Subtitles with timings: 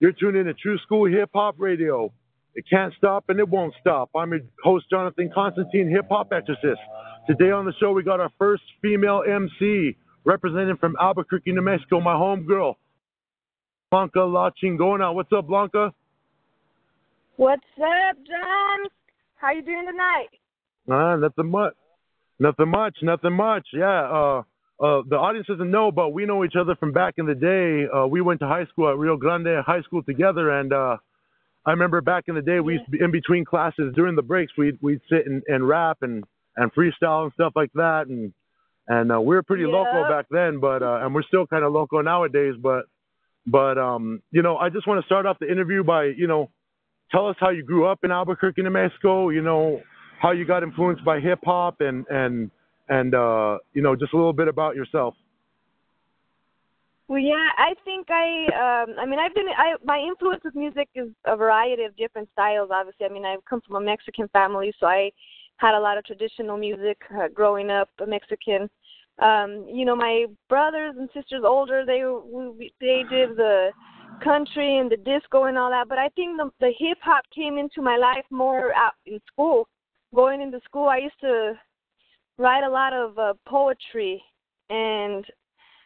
[0.00, 2.10] You're tuned in to True School Hip Hop Radio.
[2.54, 4.08] It can't stop and it won't stop.
[4.16, 6.80] I'm your host, Jonathan Constantine, Hip Hop Exorcist.
[7.28, 9.94] Today on the show, we got our first female MC
[10.24, 12.76] representing from Albuquerque, New Mexico, my homegirl,
[13.90, 15.14] Blanca La Chingona.
[15.14, 15.92] What's up, Blanca?
[17.36, 18.88] What's up, John?
[19.36, 20.28] How you doing tonight?
[20.90, 21.74] Uh, nothing much.
[22.38, 22.96] Nothing much.
[23.02, 23.66] Nothing much.
[23.74, 24.00] Yeah.
[24.10, 24.42] Uh,
[24.80, 27.86] uh, the audience doesn't know, but we know each other from back in the day.
[27.86, 30.96] Uh, we went to high school at Rio Grande High School together, and uh,
[31.66, 34.22] I remember back in the day, we used to be in between classes during the
[34.22, 36.24] breaks, we'd we'd sit and, and rap and
[36.56, 38.32] and freestyle and stuff like that, and
[38.88, 39.72] and uh, we were pretty Yep.
[39.72, 42.86] local back then, but uh, and we're still kind of local nowadays, but
[43.46, 46.50] but um, you know, I just want to start off the interview by you know,
[47.12, 49.28] tell us how you grew up in Albuquerque, New Mexico.
[49.28, 49.82] You know,
[50.20, 52.50] how you got influenced by hip hop and and
[52.90, 55.14] and uh, you know, just a little bit about yourself.
[57.08, 60.88] Well, yeah, I think I, um, I mean, I've been, I, my influence with music
[60.94, 62.70] is a variety of different styles.
[62.72, 65.10] Obviously, I mean, I've come from a Mexican family, so I
[65.56, 68.70] had a lot of traditional music uh, growing up, a Mexican.
[69.18, 72.00] Um, you know, my brothers and sisters older, they
[72.80, 73.70] they did the
[74.22, 75.88] country and the disco and all that.
[75.88, 79.68] But I think the the hip hop came into my life more out in school.
[80.14, 81.54] Going into school, I used to
[82.40, 84.22] write a lot of uh, poetry
[84.70, 85.24] and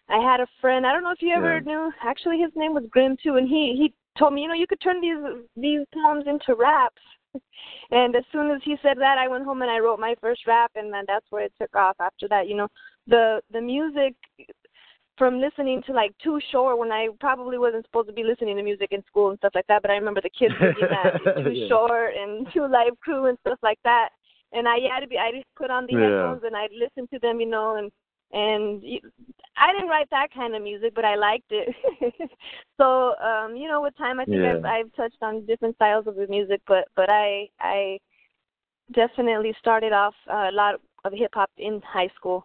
[0.08, 0.86] I had a friend.
[0.86, 1.60] I don't know if you ever Yeah.
[1.60, 1.92] knew.
[2.02, 4.80] Actually, his name was Grim too, and he he told me, you know, you could
[4.80, 7.00] turn these these poems into raps.
[7.90, 10.46] and as soon as he said that, I went home and I wrote my first
[10.46, 11.96] rap, and then that's where it took off.
[12.00, 12.68] After that, you know,
[13.06, 14.14] the the music
[15.16, 18.62] from listening to like Too Short when I probably wasn't supposed to be listening to
[18.62, 21.52] music in school and stuff like that, but I remember the kids looking at Too
[21.52, 21.68] Yeah.
[21.68, 24.10] Short and Two Live Crew and stuff like that.
[24.54, 26.10] And I had to be I just put on the Yeah.
[26.10, 27.90] headphones and I'd listen to them, you know, and
[28.32, 28.82] and
[29.56, 31.74] I didn't write that kind of music, but I liked it.
[32.80, 34.54] so, um, you know, with time, I think Yeah.
[34.56, 37.98] I've, I've touched on different styles of the music, but but I I
[38.92, 42.44] definitely started off a lot of hip hop in high school,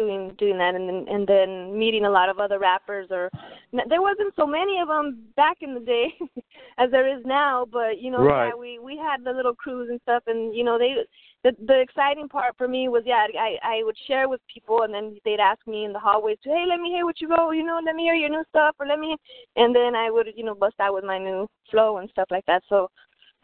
[0.00, 3.08] doing doing that, and then and then meeting a lot of other rappers.
[3.10, 3.30] Or
[3.72, 6.06] there wasn't so many of them back in the day
[6.78, 8.48] as there is now, but you know, Right.
[8.48, 10.94] yeah, we we had the little crews and stuff, and you know, they
[11.42, 14.92] the the exciting part for me was yeah I I would share with people and
[14.92, 17.52] then they'd ask me in the hallways to hey let me hear what you wrote
[17.52, 19.16] you know let me hear your new stuff or let me
[19.56, 22.44] and then I would you know bust out with my new flow and stuff like
[22.46, 22.88] that so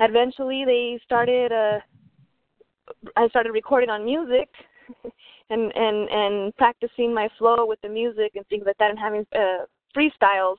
[0.00, 1.78] eventually they started uh
[3.16, 4.48] I started recording on music
[5.50, 9.26] and and and practicing my flow with the music and things like that and having
[9.34, 9.64] uh
[9.96, 10.56] freestyles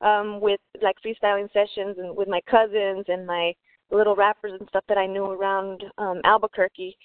[0.00, 3.52] um with like freestyling sessions and with my cousins and my
[3.90, 6.96] little rappers and stuff that I knew around um Albuquerque.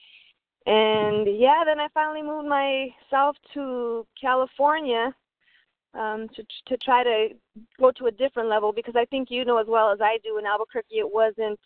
[0.66, 5.14] And yeah, then I finally moved myself to California
[5.96, 7.30] um to to try to
[7.80, 10.38] go to a different level because I think you know as well as I do
[10.38, 11.60] in Albuquerque it wasn't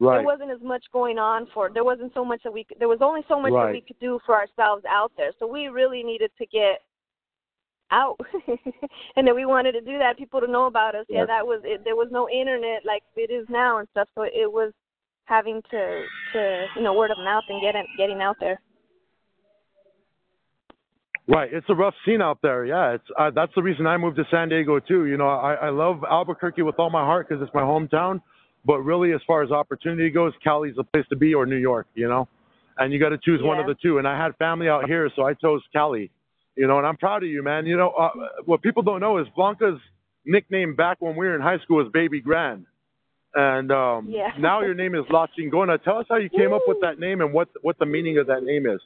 [0.00, 0.16] Right.
[0.16, 2.88] there wasn't as much going on for there wasn't so much that we could, there
[2.88, 6.02] was only so much that we could do for ourselves out there so we really
[6.02, 6.80] needed to get
[7.90, 8.18] out
[9.16, 11.26] and that we wanted to do that people to know about us yeah Right.
[11.28, 14.50] that was it there was no internet like it is now and stuff so it
[14.50, 14.72] was
[15.26, 16.02] having to
[16.32, 18.58] to you know word of mouth and getting getting out there
[21.28, 22.64] Right, it's a rough scene out there.
[22.64, 25.06] Yeah, it's uh, that's the reason I moved to San Diego too.
[25.06, 28.20] You know, I, I love Albuquerque with all my heart because it's my hometown.
[28.64, 31.86] But really, as far as opportunity goes, Cali's the place to be, or New York.
[31.94, 32.28] You know,
[32.78, 33.98] and you got to choose one of the two.
[33.98, 36.10] And I had family out here, so I chose Cali.
[36.56, 37.66] You know, and I'm proud of you, man.
[37.66, 38.10] You know, uh,
[38.44, 39.80] what people don't know is Blanca's
[40.24, 42.66] nickname back when we were in high school was Baby Grand.
[43.34, 44.32] And um, Yeah.
[44.38, 45.82] now your name is La Chingona.
[45.82, 48.26] Tell us how you came up with that name and what what the meaning of
[48.26, 48.80] that name is.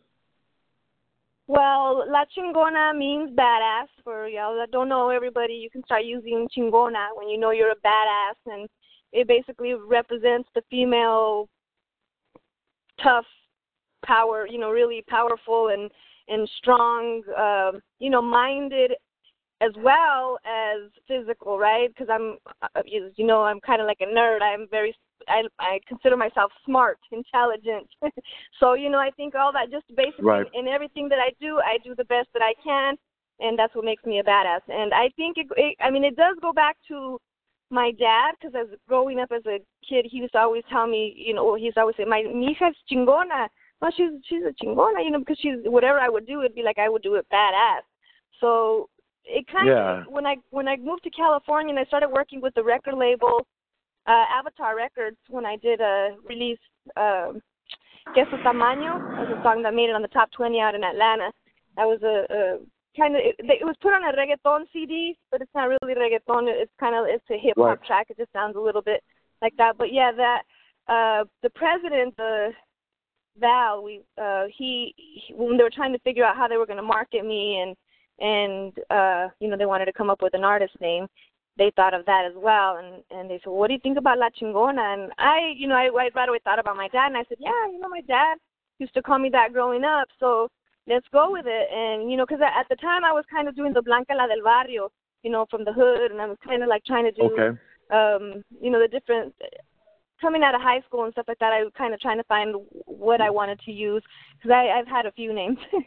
[1.47, 3.89] Well, La Chingona means badass.
[4.03, 7.73] For y'all that don't know, everybody, you can start using Chingona when you know you're
[7.73, 8.69] a badass, and
[9.15, 11.49] it basically represents the female
[13.03, 13.25] tough
[14.05, 14.47] power.
[14.47, 15.91] You know, really powerful and
[16.29, 17.23] and strong.
[17.39, 18.93] Um, you know, minded
[19.61, 21.89] as well as physical, right?
[21.89, 24.43] Because I'm, uh, you know, I'm kind of like a nerd.
[24.43, 24.95] I'm very,
[25.29, 27.89] I, I consider myself smart, intelligent.
[28.61, 30.47] so you know, I think all that just basically Right.
[30.55, 32.97] in everything that I do, I do the best that I can,
[33.41, 34.61] and that's what makes me a badass.
[34.69, 37.21] And I think it, it I mean, it does go back to
[37.71, 39.59] my dad because as growing up as a
[39.89, 42.73] kid, he used to always tell me, you know, he's always say, my mi hija
[42.91, 43.49] chingona.
[43.81, 46.63] Well, she's she's a chingona, you know, because she's whatever I would do, it'd be
[46.63, 47.81] like I would do it badass.
[48.41, 48.89] So
[49.25, 50.01] it kind Yeah.
[50.03, 52.95] of when I when I moved to California and I started working with the record
[52.95, 53.47] label
[54.07, 56.59] uh Avatar Records when I did a release
[56.97, 57.41] um
[58.13, 61.33] Queso Tamaño was a song that made it on the top 20 out in Atlanta.
[61.77, 62.59] That was a, a
[62.97, 66.45] kind of it, it was put on a reggaeton CD, but it's not really reggaeton.
[66.49, 67.85] It's kind of it's a hip hop Right.
[67.87, 68.07] track.
[68.11, 69.03] It just sounds a little bit
[69.43, 69.77] like that.
[69.79, 70.43] But yeah, that
[70.89, 72.51] uh the president, the
[73.39, 76.67] Val, we uh he, he when they were trying to figure out how they were
[76.67, 77.77] going to market me and
[78.21, 81.07] and uh you know they wanted to come up with an artist name
[81.57, 84.19] they thought of that as well and and they said what do you think about
[84.19, 87.17] la chingona and i you know i i right away thought about my dad and
[87.17, 88.37] i said yeah you know my dad
[88.79, 90.49] used to call me that growing up so
[90.87, 91.69] let's go with it.
[91.73, 94.27] And you know because at the time i was kind of doing the blanca la
[94.27, 94.91] del barrio
[95.23, 97.59] you know from the hood and i was kind of like trying to do Okay.
[97.93, 99.35] um you know the different
[100.21, 102.25] coming out of high school and stuff like that i was kind of trying to
[102.25, 102.55] find
[102.87, 104.03] what i wanted to use
[104.37, 105.59] because i i've had a few names.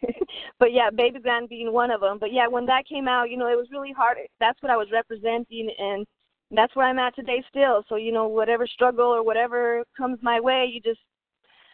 [0.59, 3.37] But yeah baby grand being one of them but yeah when that came out you
[3.37, 4.17] know it was really hard.
[4.39, 6.05] That's what i was representing and
[6.51, 7.83] that's where i'm at today still.
[7.89, 10.99] So you know whatever struggle or whatever comes my way you just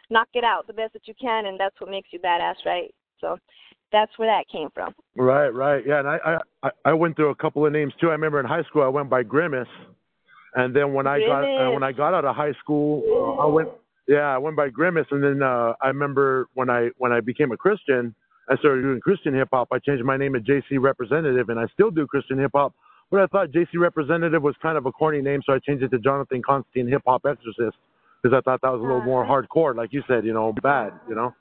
[0.10, 2.94] knock it out the best that you can and that's what makes you badass right
[3.24, 3.38] so
[3.92, 5.84] that's where that came from Right, right.
[5.86, 8.10] Yeah, and I, I I went through a couple of names too.
[8.10, 9.68] I remember in high school I went by Grimace,
[10.56, 13.46] and then when I got uh, when I got out of high school, uh, I
[13.46, 13.70] went
[14.08, 17.52] yeah I went by Grimace, and then uh, I remember when I when I became
[17.52, 18.16] a Christian,
[18.50, 19.68] I started doing Christian hip hop.
[19.72, 22.74] I changed my name to JC Representative, and I still do Christian hip hop.
[23.12, 25.92] But I thought JC Representative was kind of a corny name, so I changed it
[25.92, 27.78] to Jonathan Constantine Hip Hop Exorcist
[28.24, 29.06] because I thought that was a little Ah.
[29.06, 31.36] more hardcore, like you said, you know, bad, you know.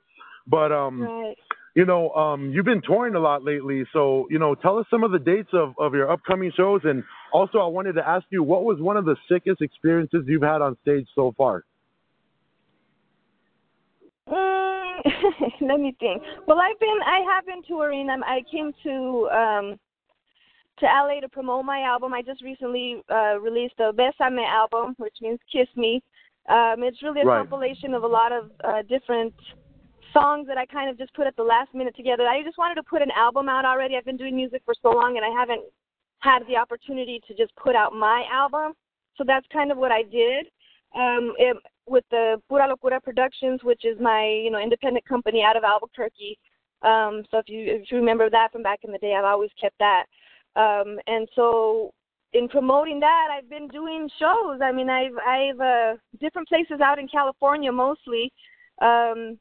[0.46, 1.38] But um, right
[1.74, 5.04] you know, um, you've been touring a lot lately, so you know, tell us some
[5.04, 7.02] of the dates of, of your upcoming shows, and
[7.32, 10.60] also I wanted to ask you, what was one of the sickest experiences you've had
[10.60, 11.64] on stage so far?
[14.28, 15.00] Mm,
[15.62, 16.22] let me think.
[16.46, 18.08] Well, I've been, I have been touring.
[18.10, 19.78] Um, I came to um
[20.78, 22.12] to LA to promote my album.
[22.12, 26.02] I just recently uh released the Besame album, which means Kiss Me.
[26.48, 27.38] Um, it's really a Right.
[27.38, 29.32] compilation of a lot of uh, different
[30.12, 32.24] songs that I kind of just put at the last minute together.
[32.26, 33.96] I just wanted to put an album out already.
[33.96, 35.62] I've been doing music for so long, and I haven't
[36.20, 38.72] had the opportunity to just put out my album.
[39.16, 40.46] So that's kind of what I did.
[40.94, 41.56] Um, it,
[41.86, 46.38] with the Pura Locura Productions, which is my you know independent company out of Albuquerque.
[46.82, 49.50] Um, so if you if you remember that from back in the day, I've always
[49.60, 50.04] kept that.
[50.54, 51.92] Um, and so
[52.34, 54.60] in promoting that, I've been doing shows.
[54.62, 58.32] I mean, I've I've uh, different places out in California mostly.
[58.80, 59.38] Um,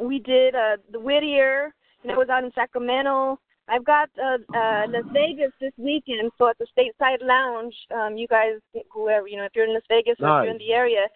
[0.00, 1.74] we did uh, the Whittier.
[2.02, 3.38] And I was out in Sacramento.
[3.68, 8.26] I've got uh, uh, Las Vegas this weekend, so at the Stateside Lounge, um, you
[8.26, 8.54] guys,
[8.90, 11.06] whoever you know, if you're in Las Vegas or if you're in the area,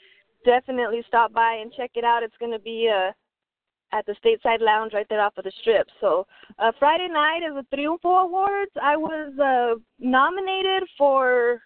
[0.45, 2.23] definitely stop by and check it out.
[2.23, 3.11] It's going to be uh,
[3.93, 5.89] at the Stateside Lounge right there off of the Strip.
[6.01, 6.27] So
[6.59, 8.73] uh, Friday night is the Triunfo Awards.
[8.81, 11.61] I was uh, nominated for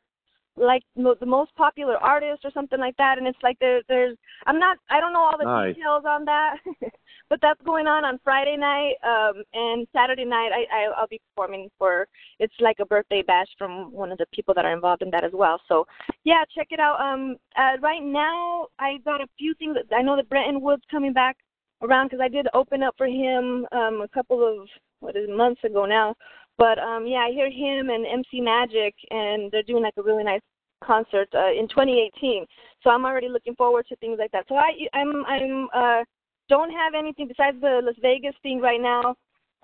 [0.57, 4.17] like mo- the most popular artist or something like that, and it's like there, there's
[4.47, 5.75] I'm not I don't know all the Nice.
[5.75, 6.57] details on that,
[7.31, 10.51] but that's going on on Friday night um, and Saturday night.
[10.53, 12.07] I, I I'll be performing for
[12.39, 15.25] it's like a birthday bash from one of the people that are involved in that
[15.25, 15.61] as well.
[15.69, 15.87] So
[16.25, 17.01] yeah, check it out.
[17.01, 19.77] Um, uh, right now I got a few things.
[19.97, 21.37] I know that Brenton Wood's coming back
[21.83, 24.69] around because I did open up for him um, a couple of
[25.01, 26.15] what is it, months ago now.
[26.61, 30.23] But um, yeah, I hear him and MC Magic, and they're doing like a really
[30.23, 30.43] nice
[30.85, 32.45] concert uh, in 2018.
[32.83, 34.45] So I'm already looking forward to things like that.
[34.47, 36.05] So I I'm I'm uh,
[36.51, 39.15] don't have anything besides the Las Vegas thing right now.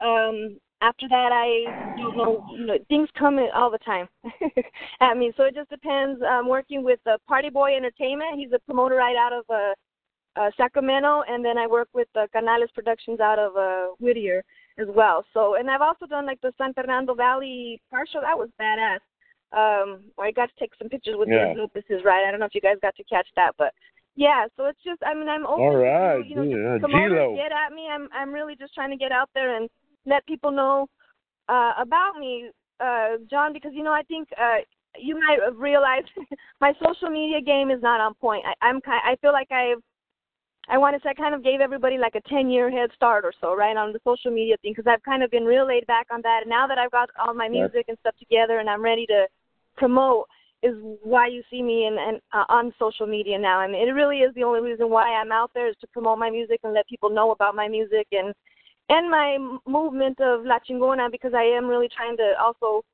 [0.03, 2.47] Um, after that, I don't know.
[2.51, 4.09] You know, things come all the time
[5.01, 5.35] at me.
[5.37, 6.23] So it just depends.
[6.27, 8.39] I'm working with uh, Party Boy Entertainment.
[8.39, 12.27] He's a promoter right out of uh, uh, Sacramento, and then I work with uh,
[12.33, 14.43] Canales Productions out of uh, Whittier
[14.79, 15.25] as well.
[15.33, 18.21] So, and I've also done like the San Fernando Valley car show.
[18.21, 19.01] That was badass.
[19.53, 21.55] Um, where I got to take some pictures with Yeah.
[21.55, 22.27] the Lupus right.
[22.27, 23.73] I don't know if you guys got to catch that, but
[24.17, 24.47] yeah.
[24.57, 25.65] So it's just, I mean, I'm open.
[25.65, 27.37] All right, to, you know, yeah, promoters G-Lo.
[27.37, 27.87] get at me.
[27.89, 29.71] I'm, I'm really just trying to get out there and
[30.05, 30.89] let people know
[31.49, 34.59] uh, about me, uh, John, because you know, I think uh,
[34.99, 36.09] you might have realized
[36.61, 38.45] my social media game is not on point.
[38.47, 39.83] I, I'm, ki- I feel like I've
[40.69, 43.25] I want to say I kind of gave everybody like a 10 year head start
[43.25, 45.87] or so, right, on the social media thing because I've kind of been real laid
[45.87, 46.41] back on that.
[46.43, 49.27] And now that I've got all my music and stuff together and I'm ready to
[49.77, 50.27] promote,
[50.63, 53.59] is why you see me in, in uh, on social media now.
[53.59, 56.19] I mean, it really is the only reason why I'm out there is to promote
[56.19, 58.35] my music and let people know about my music and
[58.89, 62.85] and my movement of La Chingona because I am really trying to also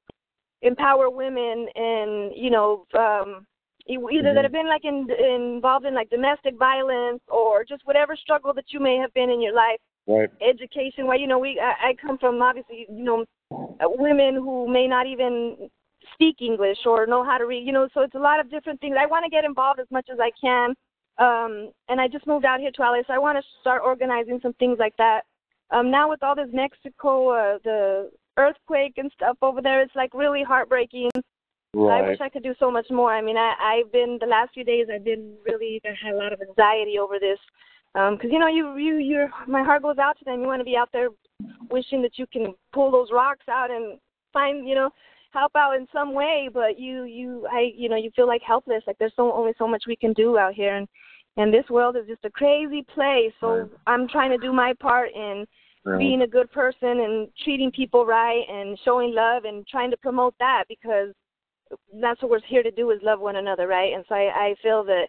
[0.62, 3.46] empower women and you know um
[3.86, 4.34] either Mhm.
[4.34, 8.72] that have been like in, involved in like domestic violence or just whatever struggle that
[8.72, 10.30] you may have been in your life Right.
[10.40, 14.68] education where you know we I, I come from obviously you know uh, women who
[14.68, 15.70] may not even
[16.14, 18.80] speak English or know how to read you know so it's a lot of different
[18.80, 20.74] things I want to get involved as much as I can
[21.18, 24.40] um and I just moved out here to LA so I want to start organizing
[24.42, 25.22] some things like that
[25.70, 30.12] um now with all this Mexico uh the earthquake and stuff over there it's like
[30.14, 31.10] really heartbreaking
[31.74, 32.04] right.
[32.04, 33.12] I wish I could do so much more.
[33.12, 36.18] I mean, I I've been the last few days I've been really I had a
[36.18, 37.38] lot of anxiety over this
[37.94, 40.40] um because you know you you you're my heart goes out to them.
[40.40, 41.08] You want to be out there
[41.70, 43.98] wishing that you can pull those rocks out and
[44.32, 44.90] find you know
[45.32, 48.82] help out in some way, but you you I you know you feel like helpless.
[48.86, 50.86] Like there's so only so much we can do out here and
[51.36, 53.32] and this world is just a crazy place.
[53.40, 53.70] So Right.
[53.86, 55.46] I'm trying to do my part in
[55.84, 55.98] Yeah.
[55.98, 60.34] being a good person and treating people right and showing love and trying to promote
[60.38, 61.12] that because
[62.00, 63.92] that's what we're here to do is love one another, right?
[63.92, 65.08] And so I, I feel that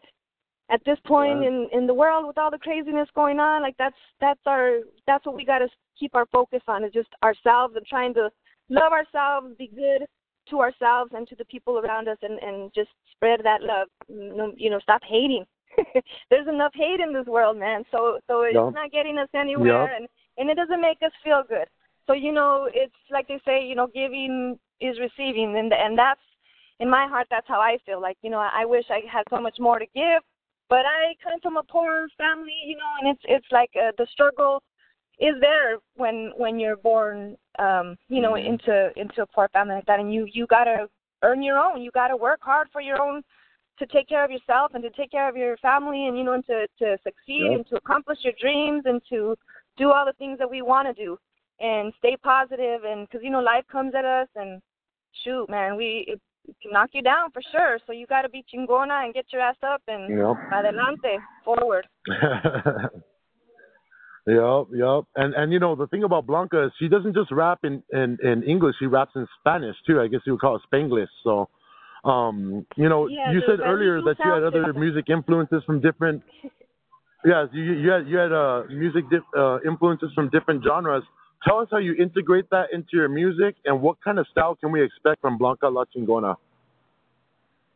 [0.69, 1.47] at this point Right.
[1.47, 5.25] in in the world with all the craziness going on, like that's that's our that's
[5.25, 5.67] what we got to
[5.99, 8.29] keep our focus on is just ourselves and trying to
[8.69, 10.05] love ourselves, be good
[10.49, 13.87] to ourselves and to the people around us, and and just spread that love.
[14.07, 15.45] You know, stop hating.
[16.29, 17.83] There's enough hate in this world, man.
[17.91, 18.69] So so it's Yeah.
[18.71, 19.95] not getting us anywhere, Yeah.
[19.95, 21.67] and and it doesn't make us feel good.
[22.07, 26.21] So you know, it's like they say, you know, giving is receiving, and and that's
[26.79, 27.27] in my heart.
[27.29, 28.01] That's how I feel.
[28.01, 30.21] Like you know, I wish I had so much more to give,
[30.69, 34.07] but I come from a poor family, you know, and it's it's like uh, the
[34.11, 34.61] struggle
[35.19, 38.45] is there when when you're born, um, you know, Mhm.
[38.47, 40.89] into into a poor family like that, and you you gotta
[41.21, 41.81] earn your own.
[41.81, 43.23] You gotta work hard for your own
[43.79, 46.33] to take care of yourself and to take care of your family and you know
[46.33, 47.55] and to to succeed Yep.
[47.55, 49.35] and to accomplish your dreams and to
[49.77, 51.17] do all the things that we want to do
[51.59, 54.61] and stay positive and because you know life comes at us and
[55.23, 56.15] shoot man we
[56.61, 59.41] can knock you down for sure so you got to be chingona and get your
[59.41, 60.37] ass up and Yep.
[60.51, 61.85] adelante forward
[64.27, 65.03] yep, yep.
[65.15, 68.17] And and you know the thing about Blanca is she doesn't just rap in in
[68.23, 68.75] in English.
[68.79, 69.99] She raps in Spanish too.
[70.01, 71.07] I guess you would call it Spanglish.
[71.23, 71.49] So,
[72.03, 76.23] um, you know, Yeah, you said earlier that you had other music influences from different.
[77.25, 81.03] Yes, you you had you had uh music dif- uh, influences from different genres.
[81.45, 84.71] Tell us how you integrate that into your music, and what kind of style can
[84.71, 86.35] we expect from Blanca La Chingona?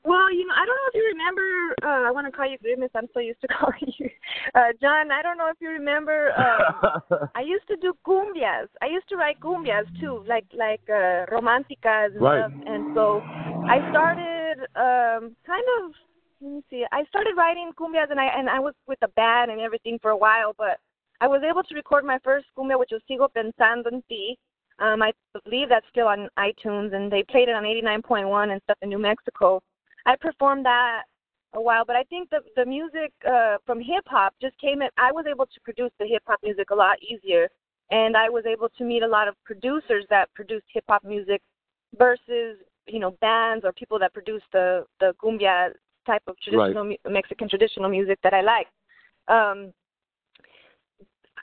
[0.06, 1.42] Well, you know, I don't know if you remember.
[1.84, 2.92] Uh, I want to call you goodness.
[2.96, 4.10] I'm so used to calling you,
[4.56, 5.12] uh, John.
[5.12, 6.32] I don't know if you remember.
[6.32, 8.68] Uh, I used to do cumbias.
[8.82, 12.40] I used to write cumbias too, like like uh, romanticas and Right.
[12.40, 12.54] stuff.
[12.66, 13.22] And so
[13.68, 15.92] I started um, kind of.
[16.40, 16.86] Let me see.
[16.92, 20.12] I started writing cumbias, and I and I was with a band and everything for
[20.12, 20.80] a while, but
[21.22, 24.38] I was able to record my first cumbia, which was Sigo Pensando en Ti.
[24.80, 25.12] Um, I
[25.44, 29.00] believe that's still on iTunes, and they played it on 89.1 and stuff in New
[29.00, 29.62] Mexico.
[30.06, 31.04] I performed that
[31.54, 34.90] a while, but I think the the music uh, from hip hop just came in.
[34.98, 37.50] I was able to produce the hip hop music a lot easier,
[37.90, 41.42] and I was able to meet a lot of producers that produced hip hop music
[41.98, 42.58] versus
[42.88, 45.72] you know bands or people that produce the the cumbia
[46.06, 48.68] type of traditional mu- Mexican traditional music that I like.
[49.28, 49.74] Um,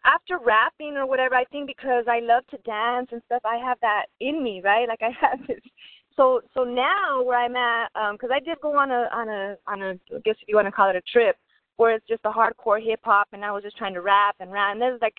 [0.04, 3.78] after rapping or whatever, I think because I love to dance and stuff, I have
[3.80, 4.88] that in me, right?
[4.88, 5.60] Like I have this.
[6.16, 9.56] So so now where I'm at, um, because I did go on a on a
[9.66, 11.36] on a I guess if you want to call it a trip,
[11.76, 14.52] where it's just a hardcore hip hop, and I was just trying to rap and
[14.52, 14.72] rap.
[14.72, 15.16] And there's like,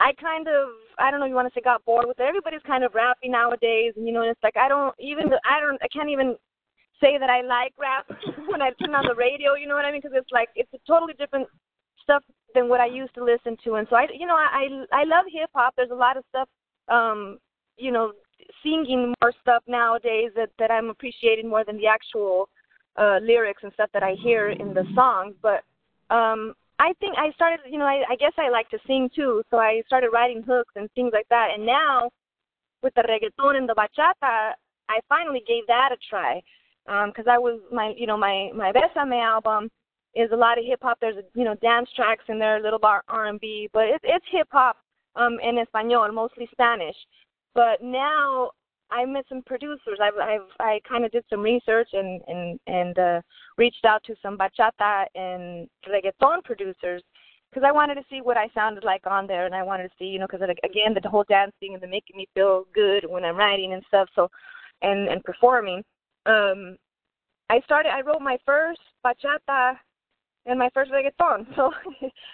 [0.00, 2.24] I kind of I don't know you want to say got bored with it.
[2.28, 5.80] Everybody's kind of rapping nowadays, and you know, it's like I don't even I don't
[5.82, 6.36] I can't even
[7.00, 8.04] say that I like rap
[8.48, 9.54] when I turn on the radio.
[9.54, 10.02] You know what I mean?
[10.02, 11.48] Because it's like it's a totally different
[12.02, 12.22] stuff
[12.56, 13.74] than what I used to listen to.
[13.74, 15.74] And so I, you know, I I love hip hop.
[15.76, 16.48] There's a lot of stuff,
[16.88, 17.38] um,
[17.76, 18.12] you know,
[18.62, 22.48] singing more stuff nowadays that that I'm appreciating more than the actual
[22.96, 25.34] uh, lyrics and stuff that I hear in the songs.
[25.42, 25.60] But
[26.10, 29.42] um, I think I started, you know, I, I guess I like to sing too.
[29.50, 31.48] So I started writing hooks and things like that.
[31.54, 32.10] And now
[32.82, 34.52] with the reggaeton and the bachata,
[34.88, 36.42] I finally gave that a try
[37.06, 39.70] because I was my, you know, my my Besame album
[40.16, 40.98] is a lot of hip hop.
[41.00, 44.04] There's you know dance tracks in there, a little bar R and B, but it's
[44.04, 44.78] it's hip hop
[45.14, 46.96] um, in español, mostly Spanish.
[47.54, 48.50] But now
[48.90, 49.98] I met some producers.
[50.02, 53.20] I've I've I kind of did some research and and and uh,
[53.58, 57.02] reached out to some bachata and reggaeton producers
[57.50, 59.94] because I wanted to see what I sounded like on there, and I wanted to
[59.98, 63.24] see you know because again the whole dancing and the making me feel good when
[63.24, 64.08] I'm writing and stuff.
[64.14, 64.30] So
[64.82, 65.82] and and performing.
[66.24, 66.76] Um,
[67.48, 67.90] I started.
[67.90, 69.76] I wrote my first bachata
[70.46, 71.46] and my first reggaeton.
[71.56, 71.72] So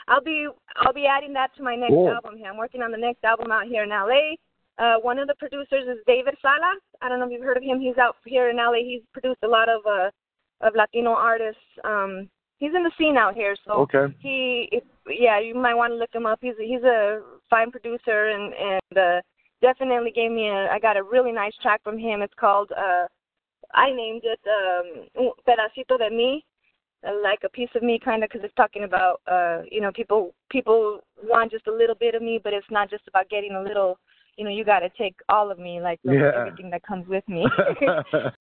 [0.08, 2.08] I'll be I'll be adding that to my next Cool.
[2.10, 2.50] album here.
[2.50, 4.36] I'm working on the next album out here in LA.
[4.78, 6.80] Uh, one of the producers is David Salas.
[7.00, 7.80] I don't know if you've heard of him.
[7.80, 8.80] He's out here in LA.
[8.84, 10.10] He's produced a lot of uh,
[10.60, 11.60] of Latino artists.
[11.84, 12.28] Um,
[12.58, 13.56] he's in the scene out here.
[13.66, 14.06] So Okay.
[14.20, 16.38] he, if, yeah, you might want to look him up.
[16.40, 19.20] He's a, he's a fine producer and and uh,
[19.60, 20.68] definitely gave me a.
[20.70, 22.22] I got a really nice track from him.
[22.22, 22.70] It's called.
[22.72, 23.06] Uh,
[23.74, 26.42] I named it um, Un pedacito de mí,
[27.22, 30.34] like a piece of me kind of because it's talking about uh you know people
[30.50, 33.62] people want just a little bit of me but it's not just about getting a
[33.62, 33.98] little
[34.36, 36.32] you know you got to take all of me like Yeah.
[36.34, 37.44] everything that comes with me.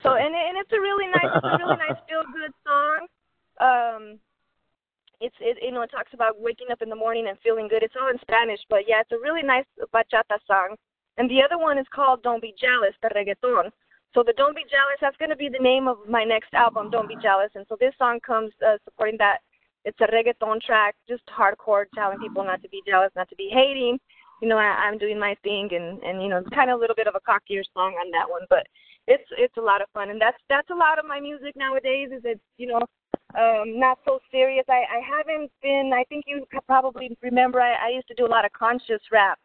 [0.02, 3.06] So and and it's a really nice it's a really nice feel good song.
[3.60, 4.18] Um
[5.20, 7.82] it's it you know it talks about waking up in the morning and feeling good.
[7.82, 10.76] It's all in spanish but yeah it's a really nice bachata song.
[11.18, 13.70] And the other one is called don't be jealous the reggaeton
[14.14, 16.90] so the don't be jealous that's going to be the name of my next album
[16.90, 17.50] don't be jealous.
[17.54, 19.38] And so this song comes uh, supporting that.
[19.84, 23.50] It's a reggaeton track just hardcore telling people not to be jealous not to be
[23.52, 23.98] hating.
[24.40, 26.96] You know I, i'm doing my thing and and you know kind of a little
[26.96, 28.66] bit of a cockier song on that one but
[29.06, 30.10] it's it's a lot of fun.
[30.10, 32.80] And that's that's a lot of my music nowadays is it's you know
[33.38, 34.64] um not so serious.
[34.68, 38.34] I i haven't been i think you probably remember i i used to do a
[38.34, 39.38] lot of conscious rap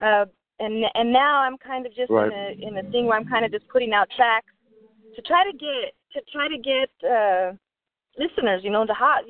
[0.00, 0.24] uh
[0.58, 2.26] and and now i'm kind of just Right.
[2.26, 4.46] in a in a thing where i'm kind of just putting out tracks
[5.14, 7.52] to try to get to try to get uh
[8.18, 9.22] listeners you know the hot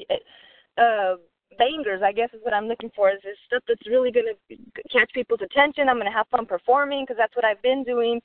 [0.79, 1.17] uh
[1.59, 4.57] bangers i guess is what i'm looking for is this stuff that's really going to
[4.93, 5.89] catch people's attention.
[5.89, 8.21] I'm going to have fun performing because that's what i've been doing.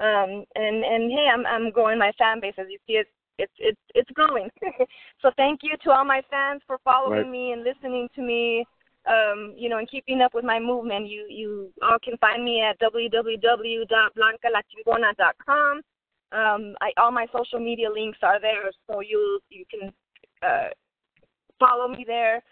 [0.00, 2.54] Um and and hey i'm i'm growing my fan base.
[2.58, 4.48] As you see it's it's it's it's growing.
[5.22, 7.30] So thank you to all my fans for following Right.
[7.30, 8.64] me and listening to me
[9.06, 12.62] um you know and keeping up with my movement you you all can find me
[12.62, 15.80] at www.blancalachingona.com
[16.32, 19.92] um i all my social media links are there so you you can
[20.42, 20.68] uh
[21.58, 22.42] follow me there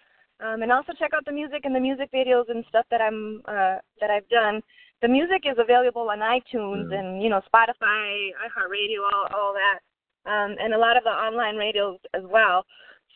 [0.40, 3.40] um and also check out the music and the music videos and stuff that i'm
[3.46, 4.60] uh that i've done
[5.02, 6.98] the music is available on iTunes Yeah.
[6.98, 9.78] and you know Spotify, iHeartRadio, all all that,
[10.30, 12.66] um, and a lot of the online radios as well.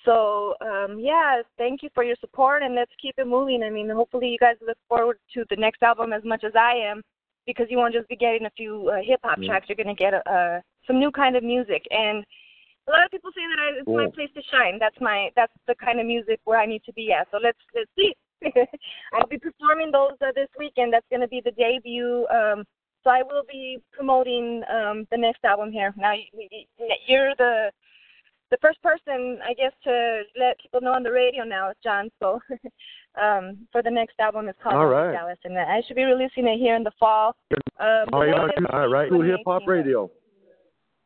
[0.04, 3.62] So um, yeah, thank you for your support and let's keep it moving.
[3.62, 6.72] I mean, hopefully you guys look forward to the next album as much as I
[6.74, 7.02] am,
[7.46, 9.48] because you won't just be getting a few uh, hip hop Yeah.
[9.48, 9.66] tracks.
[9.68, 12.24] You're gonna get a, uh, some new kind of music and.
[12.86, 14.78] A lot of people say that I, it's my place to shine.
[14.78, 17.26] That's my that's the kind of music where I need to be at.
[17.30, 18.14] So let's let's see.
[19.14, 20.92] I'll be performing those uh, this weekend.
[20.92, 22.26] That's going to be the debut.
[22.28, 22.62] Um,
[23.02, 25.94] so I will be promoting um, the next album here.
[25.96, 27.70] Now you- you- you're the
[28.54, 32.08] the first person, I guess, to let people know on the radio now, is John.
[32.20, 32.40] So
[33.20, 35.12] um, for the next album, is called All right.
[35.12, 37.34] Dallas, and I should be releasing it here in the fall.
[37.80, 40.08] Um, oh, yeah, all right, True Hip Hop Radio.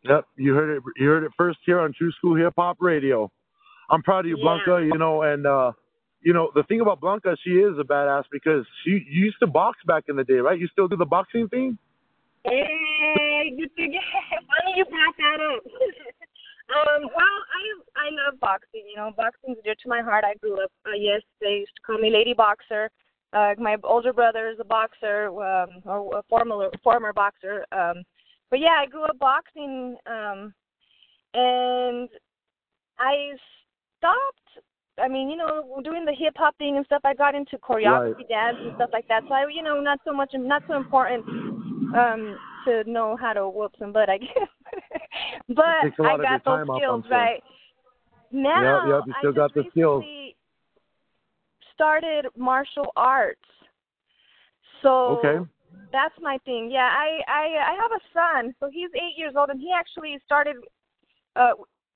[0.04, 0.82] Yep, you heard it.
[0.96, 3.30] You heard it first here on True School Hip Hop Radio.
[3.88, 4.44] I'm proud of you, Yeah.
[4.44, 4.84] Blanca.
[4.84, 5.72] You know, and uh,
[6.20, 9.46] you know the thing about Blanca, she is a badass because she you used to
[9.46, 10.60] box back in the day, right?
[10.60, 11.78] You still do the boxing thing?
[12.44, 13.92] Hey, you funny
[14.76, 15.62] you brought that up.
[16.70, 17.62] um, well, I
[17.96, 18.84] I love boxing.
[18.88, 20.24] You know, boxing's dear to my heart.
[20.24, 20.70] I grew up.
[20.86, 22.90] Uh, yes, they used to call me Lady Boxer.
[23.32, 27.64] Uh, my older brother is a boxer, um, or a former former boxer.
[27.72, 28.02] Um,
[28.50, 30.52] but yeah, I grew up boxing, um,
[31.34, 32.08] and
[32.98, 33.32] I
[33.98, 34.64] stopped.
[35.00, 37.02] I mean, you know, doing the hip hop thing and stuff.
[37.04, 38.28] I got into choreography, Right.
[38.28, 39.22] dance, and stuff like that.
[39.28, 41.24] So I, you know, not so much, not so important
[41.94, 44.30] um to know how to whoop some butt, I guess.
[45.48, 47.16] but takes a lot I got those skills sure.
[47.18, 47.42] right.
[48.30, 50.04] Now Yep, yep, you still I got the skills.
[51.74, 53.40] started martial arts.
[54.82, 55.44] So Okay.
[55.92, 56.70] that's my thing.
[56.70, 60.18] Yeah, I I I have a son, so he's eight years old, and he actually
[60.24, 60.56] started.
[61.36, 61.52] Uh,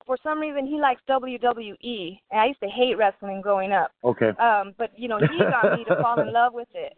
[0.06, 3.92] for some reason, he likes WWE, and I used to hate wrestling growing up.
[4.02, 4.30] Okay.
[4.30, 6.96] Um, but you know, he got me to fall in love with it.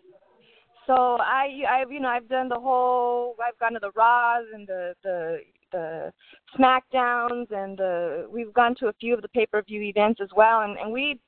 [0.87, 3.37] So I, I, you know, I've done the whole.
[3.47, 5.39] I've gone to the Raws and the the
[5.73, 6.13] the
[6.59, 10.29] Smackdowns, and the we've gone to a few of the pay per view events as
[10.37, 11.21] well, and and we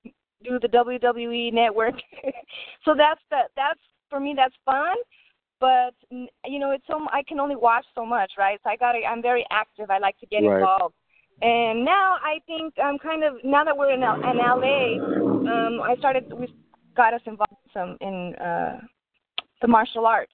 [0.44, 1.94] do the WWE network.
[2.84, 3.50] so that's that.
[3.56, 4.34] That's for me.
[4.36, 4.96] That's fun.
[5.58, 8.60] But you know, it's so I can only watch so much, right?
[8.62, 8.98] So I got to.
[9.04, 9.90] I'm very active.
[9.90, 10.56] I like to get Right.
[10.56, 10.94] involved.
[11.42, 14.96] And now I think I'm kind of now that we're in, L- in LA,
[15.50, 16.24] um, I started.
[16.34, 16.48] We
[16.96, 18.80] got us involved some in uh,
[19.60, 20.32] the martial arts.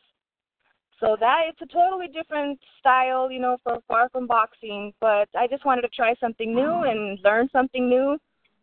[1.00, 4.92] So that it's a totally different style, you know, for far from boxing.
[5.00, 8.16] But I just wanted to try something new and learn something new.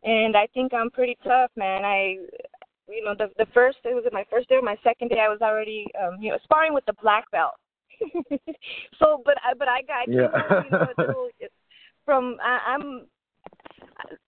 [0.03, 1.83] And I think I'm pretty tough, man.
[1.83, 2.15] I,
[2.87, 5.27] you know, the the first it was my first day, or my second day, I
[5.27, 7.55] was already, um, you know, sparring with the black belt.
[8.99, 10.63] so, but I, but I got Yeah.
[10.63, 11.29] you know,
[12.05, 13.07] from I, I'm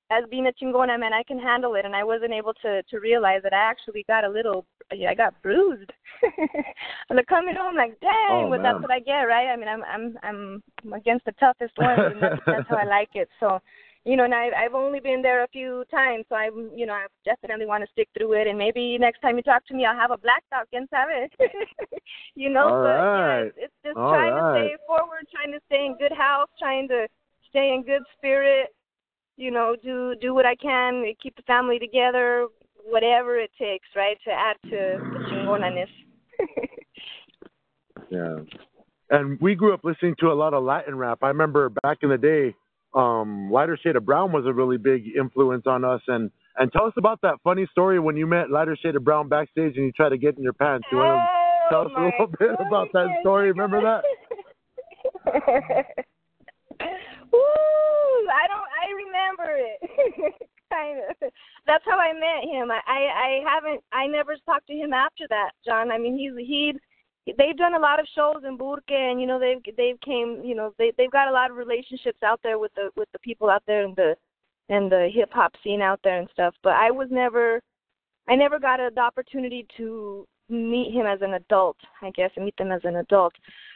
[0.09, 2.99] as being a chingona man, I can handle it, and I wasn't able to to
[2.99, 5.91] realize that I actually got a little, I got bruised.
[7.09, 9.47] and like coming home, like, dang, Oh, well, that's what I get, right?
[9.47, 13.09] I mean, I'm I'm I'm against the toughest ones, and that's, that's how I like
[13.15, 13.29] it.
[13.39, 13.59] So,
[14.03, 16.93] you know, and I I've only been there a few times, so I'm, you know,
[16.93, 19.85] I definitely want to stick through it, and maybe next time you talk to me,
[19.85, 21.29] I'll have a black belt, quién sabe?
[22.35, 23.43] you know, All but right.
[23.43, 24.53] yeah, it's, it's just All trying right.
[24.65, 27.07] to stay forward, trying to stay in good health, trying to
[27.49, 28.69] stay in good spirit
[29.37, 32.47] you know, do do what I can, keep the family together,
[32.85, 35.87] whatever it takes, right, to add to the chingonanis.
[38.09, 38.37] yeah.
[39.09, 41.19] And we grew up listening to a lot of Latin rap.
[41.21, 42.55] I remember back in the day,
[42.93, 46.01] um, Lighter Shade of Brown was a really big influence on us.
[46.07, 49.29] And and tell us about that funny story when you met Lighter Shade of Brown
[49.29, 50.85] backstage and you tried to get in your pants.
[50.91, 53.51] You want to tell us a little bit about that story?
[53.51, 54.03] Remember that?
[57.31, 57.39] Woo!
[58.29, 58.67] I don't.
[58.67, 60.33] I remember it.
[60.71, 61.31] kind of.
[61.67, 62.71] That's how I met him.
[62.71, 63.83] I, I I haven't.
[63.91, 65.91] I never talked to him after that, John.
[65.91, 66.73] I mean, he's he
[67.37, 70.41] they've done a lot of shows in Burque, and you know they've they've came.
[70.43, 73.19] You know they they've got a lot of relationships out there with the with the
[73.19, 74.15] people out there in the
[74.69, 76.55] and the hip hop scene out there and stuff.
[76.63, 77.61] But I was never.
[78.29, 81.77] I never got a, the opportunity to meet him as an adult.
[82.01, 83.33] I guess and meet them as an adult.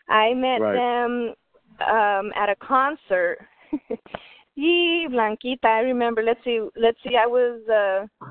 [0.08, 0.74] I met right.
[0.74, 1.34] them
[1.82, 3.40] um at a concert.
[4.56, 6.24] Yee, Blanquita, I remember.
[6.24, 7.18] Let's see, let's see.
[7.18, 8.26] I was, uh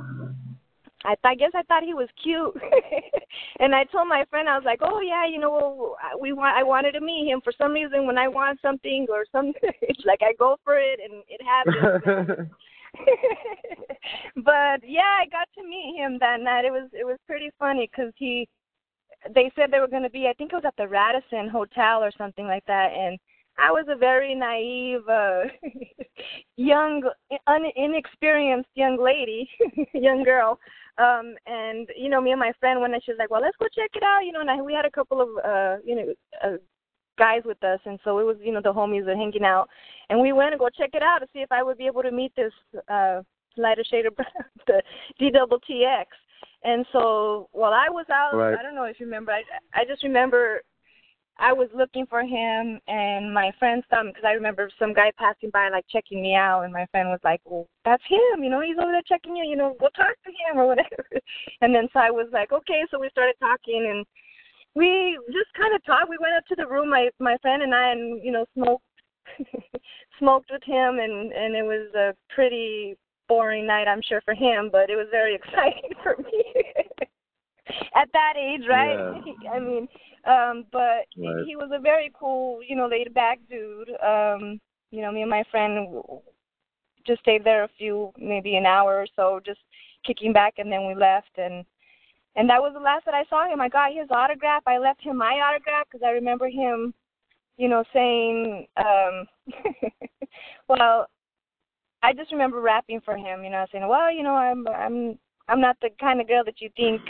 [1.05, 2.55] I, th- I guess I thought he was cute,
[3.61, 6.57] and I told my friend I was like, "Oh yeah, you know, we want.
[6.57, 8.07] I wanted to meet him for some reason.
[8.07, 12.49] When I want something or something, it's like I go for it, and it happens."
[14.37, 16.65] but yeah, I got to meet him that night.
[16.65, 18.49] It was it was pretty funny because he,
[19.35, 20.27] they said they were going to be.
[20.29, 23.19] I think it was at the Radisson Hotel or something like that, and
[23.59, 25.45] I was a very naive, uh,
[26.57, 27.03] young,
[27.47, 29.49] un- inexperienced young lady,
[29.95, 30.59] young girl.
[30.99, 33.57] Um, and you know, me and my friend went and she was like, "Well, let's
[33.59, 34.41] go check it out," you know.
[34.41, 36.57] And I, we had a couple of, uh, you know, uh,
[37.19, 39.69] guys with us, and so it was, you know, the homies are hanging out,
[40.09, 42.03] and we went and go check it out to see if I would be able
[42.03, 42.53] to meet this
[42.89, 43.23] uh,
[43.57, 44.15] lighter shade of
[44.67, 44.83] the
[45.19, 46.07] D double TX.
[46.63, 48.57] And so while I was out, right.
[48.59, 49.43] I don't know if you remember, I
[49.75, 50.63] I just remember
[51.39, 55.51] I was looking for him, and my friend saw because I remember some guy passing
[55.51, 58.45] by, like checking me out, and my friend was like, "Well, that's him.
[58.45, 59.45] You know, he's over there checking you.
[59.45, 61.07] You know, go talk to him or whatever."
[61.61, 64.07] And then so I was like, "Okay." So we started talking, and
[64.75, 66.09] we just kind of talked.
[66.09, 68.85] We went up to the room, my my friend and I, and you know, smoked
[70.19, 72.97] smoked with him, and and it was a pretty
[73.29, 76.45] boring night, I'm sure, for him, but it was very exciting for me.
[77.95, 79.15] At that age, right?
[79.17, 79.51] Yeah.
[79.55, 79.89] I mean,
[80.27, 81.45] um, but right.
[81.47, 83.91] he, was a very cool, you know, laid back dude.
[84.03, 84.61] Um,
[84.91, 85.89] you know, me and my friend
[87.07, 89.61] just stayed there a few, maybe an hour or so, just
[90.07, 91.31] kicking back, and then we left.
[91.37, 91.65] And
[92.37, 93.61] and that was the last that I saw him.
[93.61, 94.63] I got his autograph.
[94.67, 96.95] I left him my autograph because I remember him,
[97.57, 99.27] you know, saying, um,
[100.69, 101.07] well,
[102.03, 103.45] I just remember rapping for him.
[103.45, 106.61] You know, saying, well, you know, I'm I'm I'm not the kind of girl that
[106.61, 107.03] you think.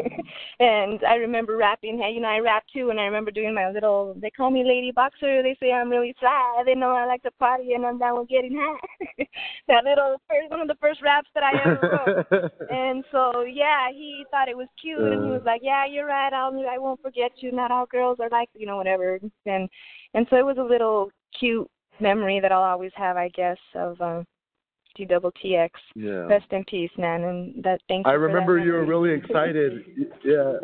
[0.60, 1.98] and I remember rapping.
[1.98, 4.14] Hey, you know, I rap too, and I remember doing my little.
[4.20, 5.42] They call me Lady Boxer.
[5.42, 6.62] They say I'm really fly.
[6.64, 9.26] They know I like to party, and I'm down with getting high.
[9.68, 12.52] that little first, one of the first raps that I ever wrote.
[12.70, 16.06] and so yeah, he thought it was cute, uh, and he was like, "Yeah, you're
[16.06, 16.32] right.
[16.32, 17.52] I'll I won't forget you.
[17.52, 19.68] Not all girls are like you know whatever." And
[20.14, 21.70] and so it was a little cute
[22.00, 24.00] memory that I'll always have, I guess, of.
[24.00, 24.22] Uh,
[24.94, 25.70] D double TX.
[25.94, 26.26] Yeah.
[26.26, 27.24] Rest in peace, man.
[27.24, 28.12] And that thank you.
[28.12, 29.84] I remember you were really excited.
[30.24, 30.54] yeah.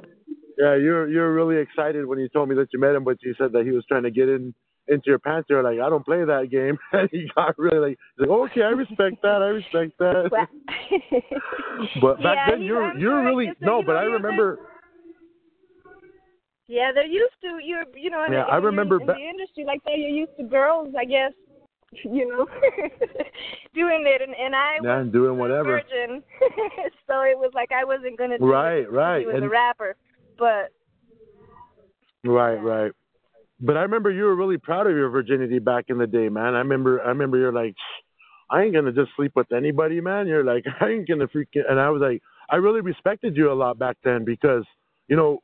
[0.59, 3.35] Yeah, you're you're really excited when you told me that you met him, but you
[3.39, 4.55] said that he was trying to get in
[4.89, 5.49] into your pants.
[5.49, 6.79] You're like, I don't play that game.
[6.93, 9.41] And he got really like, like, okay, I respect that.
[9.41, 10.31] I respect that.
[12.03, 13.83] but back yeah, then, you're you're really no.
[13.85, 14.59] But I remember.
[16.69, 18.27] Yeah, they're used to you're you know.
[18.31, 18.97] Yeah, in, I remember.
[18.97, 21.33] In, in the industry like that, you're used to girls, I guess,
[22.05, 22.47] you know,
[23.75, 25.83] doing it, and, and I yeah, was doing whatever.
[25.83, 26.23] virgin,
[27.07, 29.97] so it was like I wasn't gonna do right, it right, as a rapper,
[30.39, 30.73] but
[32.25, 32.93] right, right.
[33.61, 36.55] But I remember you were really proud of your virginity back in the day, man.
[36.55, 37.75] I remember, I remember you're like,
[38.51, 40.29] I ain't gonna just sleep with anybody, man.
[40.29, 43.55] You're like, I ain't gonna freaking, and I was like, I really respected you a
[43.55, 44.65] lot back then because,
[45.09, 45.41] you know,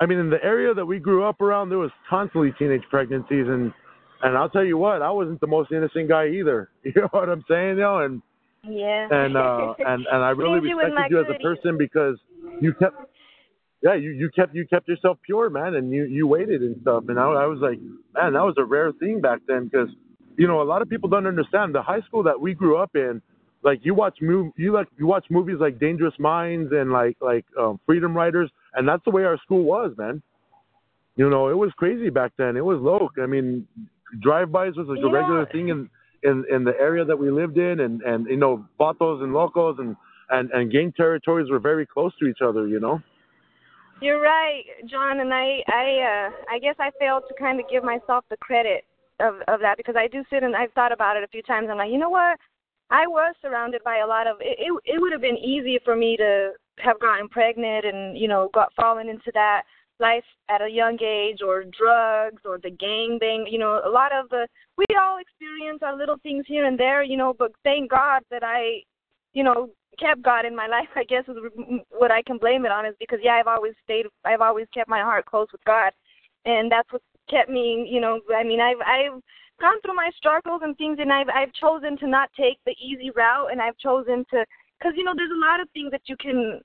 [0.00, 3.46] I mean, in the area that we grew up around, there was constantly teenage pregnancies
[3.46, 3.72] and
[4.22, 6.70] and I'll tell you what, I wasn't the most innocent guy either.
[6.84, 7.98] You know what I'm saying, yo?
[7.98, 8.22] And
[8.64, 9.08] yeah.
[9.10, 12.16] And uh and and I really respected you as a person because
[12.60, 12.96] you kept
[13.82, 17.04] yeah, you you kept you kept yourself pure, man, and you you waited and stuff.
[17.08, 17.80] And I, I was like,
[18.14, 19.88] man, that was a rare thing back then because
[20.36, 22.94] you know a lot of people don't understand the high school that we grew up
[22.94, 23.20] in.
[23.64, 27.44] Like you watch move you like you watch movies like Dangerous Minds and like like
[27.58, 30.22] um, Freedom Writers, and that's the way our school was, man.
[31.16, 32.56] You know, it was crazy back then.
[32.56, 33.08] It was low.
[33.22, 33.66] I mean,
[34.20, 35.88] drive-bys was like a regular thing in,
[36.22, 39.76] in in the area that we lived in, and and you know, vatos and locals
[39.78, 39.96] and
[40.30, 42.66] and and gang territories were very close to each other.
[42.66, 43.00] You know.
[44.00, 47.84] You're right, John, and I I uh I guess I failed to kind of give
[47.84, 48.84] myself the credit
[49.20, 51.68] of of that because I do sit and I've thought about it a few times.
[51.70, 52.38] I'm like, you know what?
[52.90, 54.58] I was surrounded by a lot of it.
[54.58, 58.50] It, it would have been easy for me to have gotten pregnant and you know
[58.52, 59.62] got fallen into that
[60.02, 64.12] life at a young age or drugs or the gang bang you know a lot
[64.12, 67.90] of the we all experience our little things here and there you know but thank
[67.90, 68.80] god that i
[69.32, 71.36] you know kept god in my life i guess is
[71.90, 74.90] what i can blame it on is because yeah i've always stayed i've always kept
[74.90, 75.92] my heart close with god.
[76.44, 79.20] And that's what kept me you know i mean i've i've
[79.60, 83.10] gone through my struggles and things and i've i've chosen to not take the easy
[83.14, 84.44] route and i've chosen to
[84.78, 86.60] because you know there's a lot of things that you can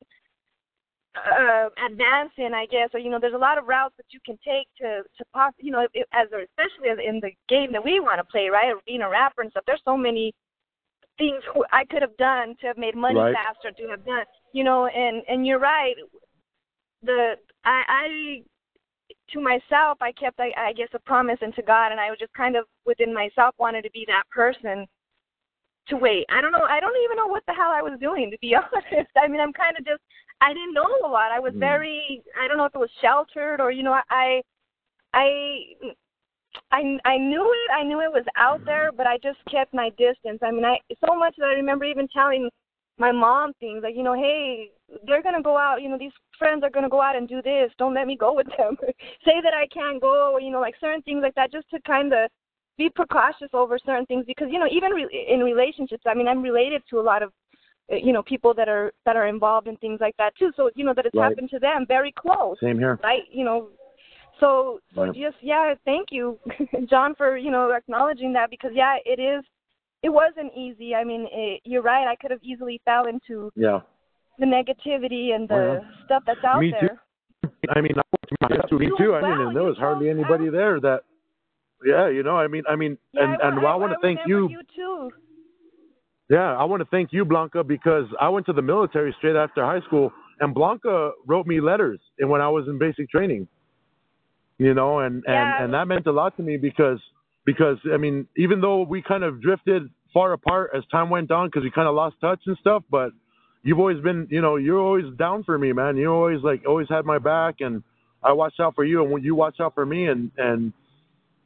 [1.32, 4.20] uh, advance in, I guess, or you know, there's a lot of routes that you
[4.26, 7.84] can take to to pos- you know, as a, especially as in the game that
[7.84, 8.74] we want to play, right?
[8.86, 9.64] Being a rapper and stuff.
[9.66, 10.34] There's so many
[11.18, 13.36] things I could have done to have made money right.
[13.36, 15.96] faster, to have done, you know, and and you're right.
[17.04, 18.44] The I I
[19.32, 22.20] to myself, I kept, I, I guess, a promise, and to God, and I was
[22.20, 24.86] just kind of within myself wanted to be that person
[25.90, 26.26] to wait.
[26.30, 26.64] I don't know.
[26.70, 29.10] I don't even know what the hell I was doing, to be honest.
[29.18, 30.02] I mean, I'm kind of just.
[30.42, 31.32] I didn't know a lot.
[31.32, 31.60] I was mm.
[31.60, 32.24] very.
[32.40, 34.00] I don't know if it was sheltered or you know.
[34.10, 34.42] I.
[35.14, 35.60] I.
[36.72, 37.72] I I knew it.
[37.74, 40.40] I knew it was out there, but I just kept my distance.
[40.42, 42.50] I mean, I so much that I remember even telling
[42.98, 44.72] my mom things like, you know, hey,
[45.06, 45.82] they're gonna go out.
[45.82, 47.72] You know, these friends are gonna go out and do this.
[47.78, 48.76] Don't let me go with them.
[49.26, 50.38] Say that I can't go.
[50.40, 52.30] You know, like certain things like that, just to kind of
[52.78, 56.42] be precautious over certain things because you know even re- in relationships i mean i'm
[56.42, 57.32] related to a lot of
[57.92, 60.70] Uh, you know people that are that are involved in things like that too so
[60.76, 61.30] you know that it's right.
[61.30, 63.70] happened to them very close same here right you know
[64.42, 65.14] so so right.
[65.14, 66.38] just yeah thank you
[66.90, 69.42] john for you know acknowledging that because yeah it is
[70.04, 73.80] it wasn't easy i mean it, you're right i could have easily fell into yeah
[74.38, 76.06] the negativity and the oh, yeah.
[76.06, 77.00] stuff that's out me there
[77.42, 77.50] too.
[77.70, 77.94] i mean
[78.44, 81.04] I to me too i mean and there was hardly anybody there that
[81.86, 84.00] yeah, you know, I mean, I mean, yeah, and I, and I, I want to
[84.02, 84.50] thank you.
[84.50, 85.12] you too.
[86.30, 89.64] Yeah, I want to thank you, Blanca, because I went to the military straight after
[89.64, 93.48] high school, and Blanca wrote me letters, and when I was in basic training,
[94.58, 95.56] you know, and yeah.
[95.56, 97.00] and and that meant a lot to me because
[97.46, 101.48] because I mean, even though we kind of drifted far apart as time went on,
[101.48, 103.12] because we kind of lost touch and stuff, but
[103.64, 105.96] you've always been, you know, you're always down for me, man.
[105.96, 107.84] You always like always had my back, and
[108.22, 110.74] I watched out for you, and you watched out for me, and and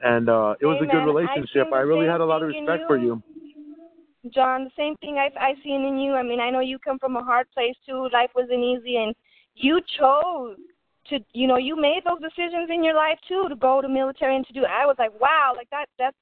[0.01, 0.89] and uh, it was Amen.
[0.89, 1.67] a good relationship.
[1.71, 3.21] I, I really had a lot of respect you, for you.
[4.29, 6.13] John, the same thing I've I seen in you.
[6.13, 8.07] I mean, I know you come from a hard place too.
[8.13, 9.15] Life wasn't easy, and
[9.55, 10.57] you chose
[11.09, 14.35] to, you know, you made those decisions in your life too to go to military
[14.35, 14.63] and to do.
[14.65, 15.85] I was like, wow, like that.
[15.97, 16.15] That's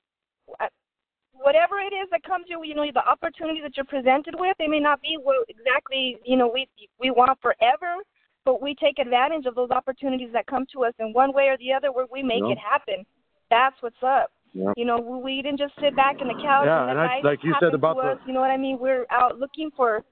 [1.34, 4.56] whatever it is that comes your, you know, the opportunity that you're presented with.
[4.58, 6.68] They may not be what exactly, you know, we
[7.00, 8.02] we want forever,
[8.46, 11.58] but we take advantage of those opportunities that come to us in one way or
[11.58, 12.54] the other, where we make yeah.
[12.54, 13.06] it happen
[13.50, 14.32] that's what's up.
[14.54, 14.74] Yeah.
[14.76, 17.44] You know, we didn't just sit back in the couch yeah, and, and I, like
[17.44, 18.80] you said about the, the, us, you know what I mean?
[18.80, 20.04] We're out looking for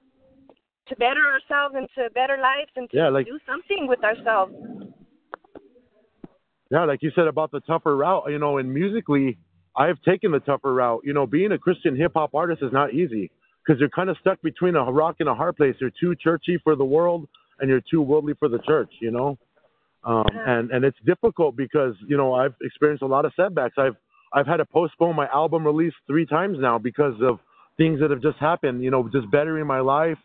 [0.88, 4.54] to better ourselves and to better lives and to yeah, like, do something with ourselves.
[6.70, 9.38] Yeah, like you said about the tougher route, you know, and musically,
[9.76, 11.02] I've taken the tougher route.
[11.04, 13.30] You know, being a Christian hip hop artist is not easy
[13.66, 15.74] because you're kind of stuck between a rock and a hard place.
[15.80, 17.28] You're too churchy for the world
[17.60, 19.38] and you're too worldly for the church, you know?
[20.04, 23.74] Um, and and it's difficult because you know I've experienced a lot of setbacks.
[23.76, 23.96] I've
[24.32, 27.38] I've had to postpone my album release three times now because of
[27.76, 28.82] things that have just happened.
[28.82, 30.18] You know, just bettering my life,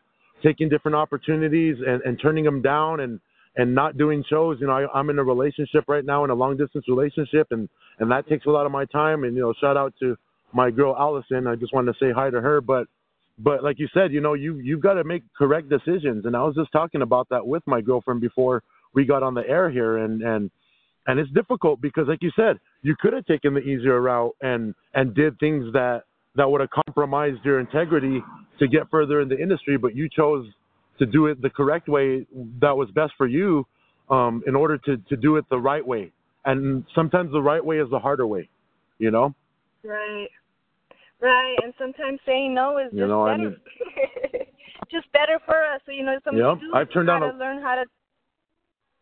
[0.43, 3.19] taking different opportunities, and, and turning them down, and
[3.55, 4.57] and not doing shows.
[4.59, 7.69] You know, I, I'm in a relationship right now, in a long distance relationship, and
[7.99, 9.23] and that takes a lot of my time.
[9.23, 10.17] And you know, shout out to
[10.53, 11.47] my girl Allison.
[11.47, 12.87] I just wanted to say hi to her, but
[13.39, 16.25] but like you said, you know, you you've got to make correct decisions.
[16.25, 18.63] And I was just talking about that with my girlfriend before
[18.93, 20.51] we got on the air here and and
[21.07, 24.75] and it's difficult because like you said you could have taken the easier route and
[24.93, 26.03] and did things that
[26.35, 28.21] that would have compromised your integrity
[28.59, 30.45] to get further in the industry but you chose
[30.99, 32.25] to do it the correct way
[32.61, 33.65] that was best for you
[34.09, 36.11] um, in order to to do it the right way.
[36.45, 38.49] And sometimes the right way is the harder way
[39.03, 39.33] you know?
[39.83, 40.29] Right.
[41.19, 41.55] Right.
[41.63, 43.55] And sometimes saying no is just you know, better I mean,
[44.91, 45.81] just better for us.
[45.85, 47.85] So you know some yep, I've turned down to a, learn how to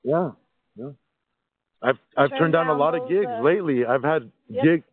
[0.04, 0.32] yeah,
[0.76, 0.92] yeah.
[1.82, 3.86] I've I've Turn turned down, down a lot of gigs uh, lately.
[3.86, 4.64] I've had Yep.
[4.64, 4.84] gig,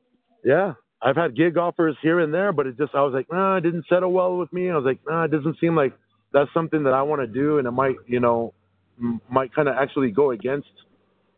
[0.44, 0.74] yeah.
[1.03, 3.61] I've had gig offers here and there, but it just I was like, nah, it
[3.62, 4.70] didn't settle well with me.
[4.70, 5.92] I was like, nah, it doesn't seem like
[6.33, 8.53] that's something that I want to do, and it might, you know,
[9.01, 10.68] m- might kind of actually go against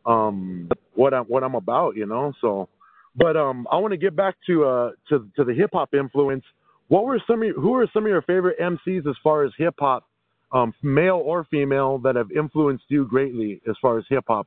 [0.06, 2.32] um what I'm what I'm about, you know.
[2.40, 2.68] So,
[3.16, 6.44] but um, I want to get back to uh to to the hip hop influence.
[6.88, 9.52] What were some of your, who are some of your favorite MCs as far as
[9.58, 10.06] hip hop,
[10.52, 14.46] um, male or female, that have influenced you greatly as far as hip hop?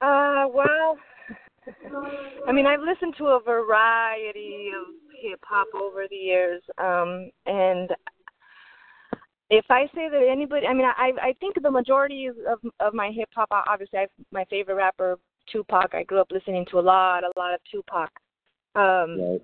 [0.00, 0.98] Uh, well,
[2.46, 7.90] I mean, I've listened to a variety of hip hop over the years, um, and
[9.50, 13.10] if I say that anybody, I mean, I I think the majority of of my
[13.10, 15.18] hip hop, obviously, I my favorite rapper
[15.50, 15.94] Tupac.
[15.94, 18.10] I grew up listening to a lot, a lot of Tupac.
[18.74, 19.42] Um, right.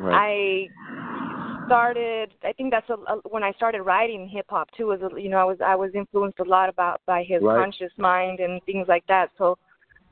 [0.00, 0.68] Right.
[0.68, 1.03] I
[1.66, 2.32] started.
[2.42, 4.86] I think that's a, a, when I started writing hip hop too.
[4.86, 7.60] Was you know I was I was influenced a lot about by his right.
[7.60, 9.30] conscious mind and things like that.
[9.38, 9.58] So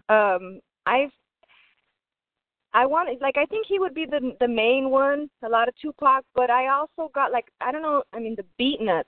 [0.08, 1.10] um, I've
[2.74, 5.74] I want like I think he would be the the main one, a lot of
[5.80, 9.04] Tupac, but I also got like I don't know, I mean the Beatnuts.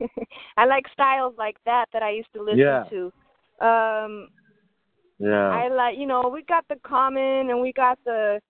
[0.56, 2.84] I like styles like that that I used to listen yeah.
[2.90, 3.12] to.
[3.60, 4.28] Um
[5.18, 5.48] Yeah.
[5.48, 8.40] I like you know, we got the Common and we got the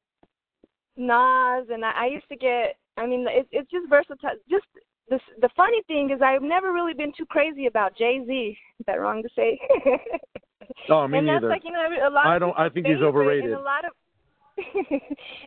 [0.97, 4.67] Nas and I, I used to get I mean it's it's just versatile just
[5.09, 8.59] the the funny thing is I've never really been too crazy about Jay Z.
[8.81, 9.59] Is that wrong to say?
[10.91, 11.49] oh, me and neither.
[11.49, 12.27] that's like you know a lot.
[12.27, 12.59] I don't.
[12.59, 13.45] I think he's overrated.
[13.45, 13.93] And a lot of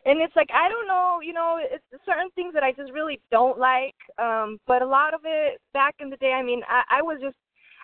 [0.06, 3.20] and it's like I don't know, you know, it's certain things that I just really
[3.30, 3.94] don't like.
[4.18, 7.18] Um, but a lot of it back in the day, I mean, I, I was
[7.20, 7.36] just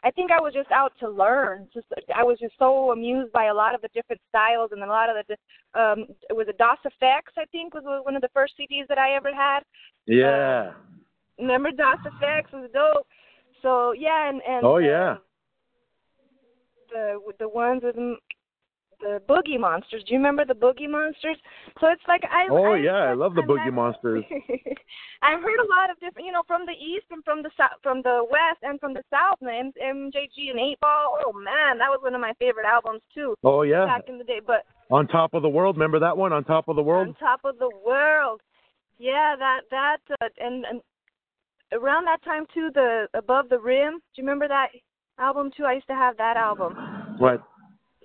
[0.04, 1.68] I think I was just out to learn.
[1.74, 4.86] Just I was just so amused by a lot of the different styles and a
[4.86, 8.30] lot of the um it was a Das EFX I think was one of the
[8.32, 9.60] first CDs that I ever had.
[10.06, 10.68] Yeah.
[10.68, 11.00] Um,
[11.38, 13.06] remember Das EFX was dope.
[13.62, 15.12] So yeah, and and oh yeah.
[15.12, 15.18] Um,
[16.90, 17.96] the the ones with
[19.00, 20.02] the Boogie Monsters.
[20.06, 21.36] Do you remember the Boogie Monsters?
[21.80, 22.48] So it's like I.
[22.50, 24.24] Oh I, yeah, I love the Boogie I've, Monsters.
[25.22, 27.78] I've heard a lot of different, you know, from the east and from the south,
[27.82, 29.38] from the west and from the south.
[29.40, 31.18] And MJG and Eight Ball.
[31.24, 33.34] Oh man, that was one of my favorite albums too.
[33.44, 33.86] Oh yeah.
[33.86, 34.64] Back in the day, but.
[34.90, 36.32] On top of the world, remember that one?
[36.32, 37.08] On top of the world.
[37.08, 38.40] On top of the world.
[38.98, 40.80] Yeah, that that uh, and and
[41.72, 43.94] around that time too, the Above the Rim.
[44.14, 44.68] Do you remember that
[45.18, 45.64] album too?
[45.64, 46.74] I used to have that album.
[47.20, 47.40] Right.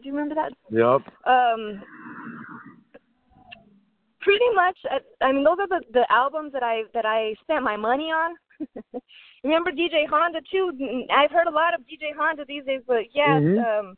[0.04, 0.52] Do you remember that?
[0.70, 1.08] Yep.
[1.26, 1.82] Um,
[4.20, 4.78] pretty much.
[4.92, 8.12] Uh, I mean, those are the the albums that I that I spent my money
[8.12, 8.36] on.
[9.44, 10.72] remember DJ Honda too?
[11.10, 13.40] I've heard a lot of DJ Honda these days, but yeah.
[13.40, 13.88] Mm-hmm.
[13.88, 13.98] Um,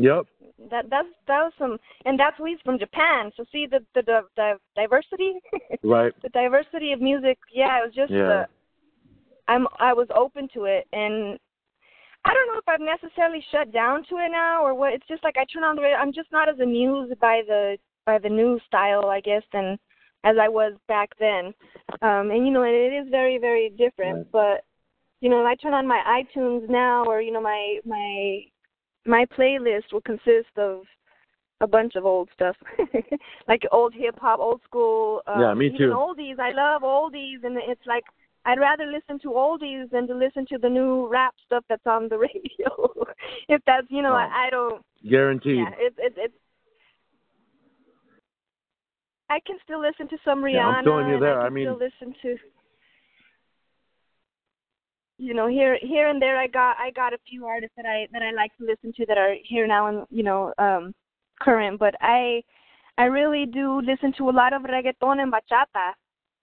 [0.00, 0.26] Yep.
[0.70, 3.32] That that's that was some, and that's he's from Japan.
[3.36, 5.40] So see the the the, the diversity.
[5.82, 6.12] right.
[6.22, 7.36] The diversity of music.
[7.52, 8.12] Yeah, it was just.
[8.12, 8.42] Yeah.
[8.42, 8.46] Uh,
[9.48, 11.36] I'm I was open to it, and
[12.28, 14.92] I don't know if I've necessarily shut down to it now or what.
[14.92, 15.96] It's just like I turn on the radio.
[15.96, 19.78] I'm just not as amused by the by the new style, I guess, than
[20.24, 21.54] as I was back then.
[22.02, 24.30] Um, and you know, it is very very different.
[24.30, 24.64] But
[25.22, 28.40] you know, I turn on my iTunes now, or you know, my my
[29.06, 30.82] my playlist will consist of
[31.60, 32.56] a bunch of old stuff,
[33.48, 35.22] like old hip hop, old school.
[35.26, 35.94] Um, Yeah, me too.
[35.96, 38.04] Oldies, I love oldies, and it's like
[38.48, 42.08] I'd rather listen to oldies than to listen to the new rap stuff that's on
[42.08, 42.70] the radio.
[43.48, 44.24] if that's you know, Oh.
[44.24, 44.82] I, I don't.
[45.08, 45.58] Guaranteed.
[45.58, 46.34] Yeah, it's it's it's.
[49.30, 50.52] I can still listen to some Rihanna.
[50.54, 51.40] Yeah, I'm feeling you there.
[51.42, 52.36] I, I mean- still listen to.
[55.20, 58.06] You know, here here and there, I got I got a few artists that I
[58.12, 60.94] that I like to listen to that are here now and you know um
[61.40, 61.78] current.
[61.78, 62.42] But I
[62.96, 65.92] I really do listen to a lot of reggaeton and bachata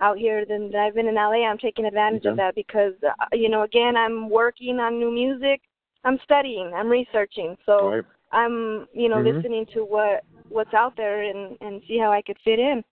[0.02, 0.46] out here.
[0.46, 1.46] Then I've been in LA.
[1.48, 5.62] I'm taking advantage of that because uh, you know again I'm working on new music.
[6.04, 6.72] I'm studying.
[6.76, 7.58] I'm researching.
[7.66, 8.04] So Right.
[8.32, 9.36] I'm you know Mhm.
[9.36, 12.84] listening to what what's out there and and see how I could fit in.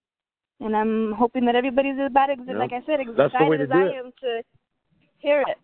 [0.60, 2.58] And I'm hoping that everybody's about ex- Yeah.
[2.58, 3.96] like I said, as That's excited as I it.
[3.96, 4.44] am to
[5.20, 5.58] hear it.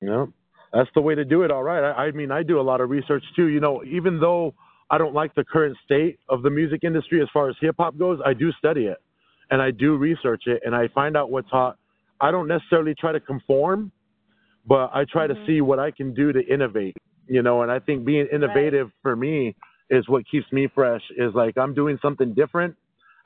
[0.00, 0.26] Yeah,
[0.72, 1.50] that's the way to do it.
[1.50, 1.84] All right.
[1.92, 3.46] I, I mean, I do a lot of research too.
[3.46, 4.54] You know, even though
[4.92, 7.96] I don't like the current state of the music industry as far as hip hop
[7.98, 8.98] goes, I do study it
[9.50, 11.78] and I do research it and I find out what's hot.
[12.20, 13.90] I don't necessarily try to conform,
[14.66, 15.34] but I try Mhm.
[15.34, 16.96] to see what I can do to innovate.
[17.26, 19.54] You know, and I think being innovative for me
[19.88, 21.02] is what keeps me fresh.
[21.16, 22.76] Is like I'm doing something different.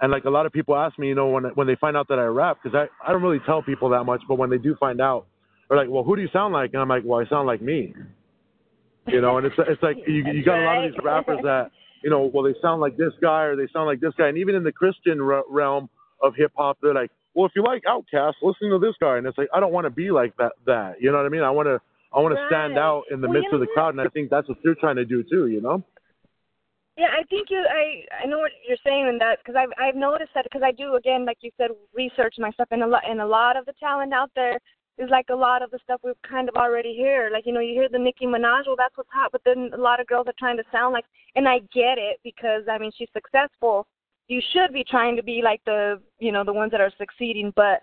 [0.00, 2.06] And like a lot of people ask me, you know, when when they find out
[2.08, 4.58] that I rap, because I I don't really tell people that much, but when they
[4.58, 5.26] do find out,
[5.68, 6.74] they're like, well, who do you sound like?
[6.74, 7.94] And I'm like, well, I sound like me.
[9.06, 11.70] You know, and it's it's like you you got a lot of these rappers that
[12.02, 14.38] you know, well, they sound like this guy or they sound like this guy, and
[14.38, 15.88] even in the Christian re- realm
[16.22, 19.26] of hip hop, they're like, well, if you like Outkast, listen to this guy, and
[19.26, 20.52] it's like I don't want to be like that.
[20.66, 21.42] That you know what I mean?
[21.42, 21.80] I want to
[22.12, 24.30] I want to stand out in the Well, midst of the crowd, and I think
[24.30, 25.46] that's what you're trying to do too.
[25.48, 25.82] You know?
[26.96, 27.58] Yeah, I think you.
[27.58, 30.72] I I know what you're saying in that because I've I've noticed that because I
[30.72, 33.66] do again, like you said, research my stuff, and a lot and a lot of
[33.66, 34.58] the talent out there
[34.98, 37.30] is like a lot of the stuff we've kind of already hear.
[37.32, 39.80] Like you know, you hear the Nicki Minaj, well, that's what's hot, but then a
[39.80, 42.92] lot of girls are trying to sound like, and I get it because I mean
[42.96, 43.86] she's successful.
[44.28, 47.52] You should be trying to be like the you know the ones that are succeeding,
[47.56, 47.82] but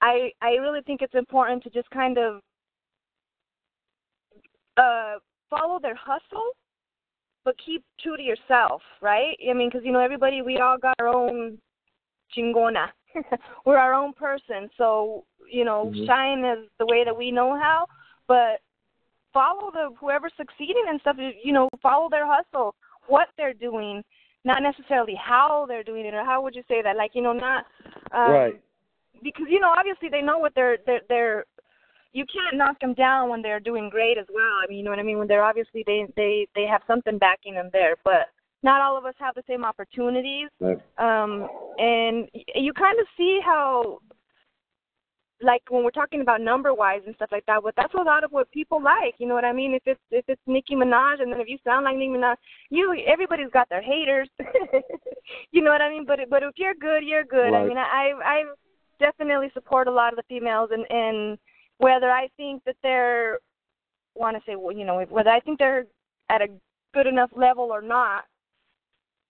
[0.00, 2.40] I I really think it's important to just kind of
[4.76, 5.18] uh
[5.50, 6.52] follow their hustle,
[7.44, 9.36] but keep true to yourself, right?
[9.48, 11.58] I mean, because you know everybody, we all got our own
[12.36, 12.88] chingona.
[13.66, 16.06] We're our own person, so you know, mm-hmm.
[16.06, 17.86] shine as the way that we know how,
[18.26, 18.60] but
[19.32, 21.16] follow the whoever's succeeding and stuff.
[21.42, 22.74] You know, follow their hustle,
[23.08, 24.02] what they're doing,
[24.44, 26.96] not necessarily how they're doing it, or how would you say that?
[26.96, 27.64] Like, you know, not
[28.12, 28.60] um, right
[29.22, 31.44] because you know obviously they know what they're they're they're
[32.12, 34.54] you can't knock them down when they're doing great as well.
[34.64, 35.18] I mean, you know what I mean?
[35.18, 38.28] When they're obviously they they they have something backing them there, but
[38.62, 40.48] not all of us have the same opportunities.
[40.60, 40.78] Right.
[40.98, 41.48] Um,
[41.78, 43.98] and you kind of see how,
[45.42, 48.24] like when we're talking about number wise and stuff like that, but that's a lot
[48.24, 49.14] of what people like.
[49.18, 49.74] You know what I mean?
[49.74, 52.36] If it's if it's Nicki Minaj, and then if you sound like Nicki Minaj,
[52.70, 54.30] you everybody's got their haters.
[55.52, 56.06] you know what I mean?
[56.06, 57.50] But but if you're good, you're good.
[57.50, 57.64] Right.
[57.64, 58.42] I mean, I I
[58.98, 61.38] definitely support a lot of the females and and
[61.78, 63.38] whether I think that they're
[64.14, 65.86] want to say well you know whether I think they're
[66.30, 66.48] at a
[66.94, 68.24] good enough level or not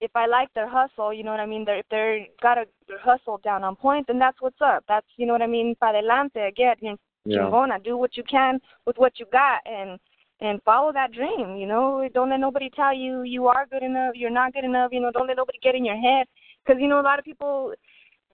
[0.00, 1.64] if I like their hustle you know what I mean?
[1.64, 4.84] They're if they're got a their hustle down on point then that's what's up.
[4.88, 5.74] That's you know what I mean?
[5.80, 7.38] Para adelante again you know yeah.
[7.38, 9.98] chingona do what you can with what you got and
[10.40, 12.08] and follow that dream you know?
[12.12, 15.10] Don't let nobody tell you you are good enough you're not good enough you know?
[15.10, 16.26] Don't let nobody get in your head.
[16.64, 17.72] Because you know a lot of people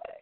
[0.09, 0.13] uh,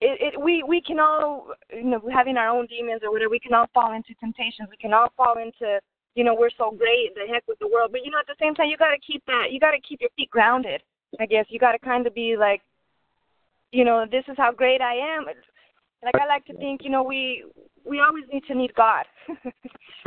[0.00, 3.38] it, it we we can all you know having our own demons or whatever we
[3.38, 4.68] can all fall into temptations.
[4.70, 5.80] We can all fall into
[6.14, 7.90] you know we're so great the heck with the world.
[7.92, 9.80] But you know at the same time you got to keep that you got to
[9.80, 10.82] keep your feet grounded
[11.20, 11.46] i guess.
[11.48, 12.60] You got to kind of be like
[13.72, 15.24] you know this is how great i am.
[15.24, 17.44] Like i like to think you know we
[17.84, 19.06] we always need to need god.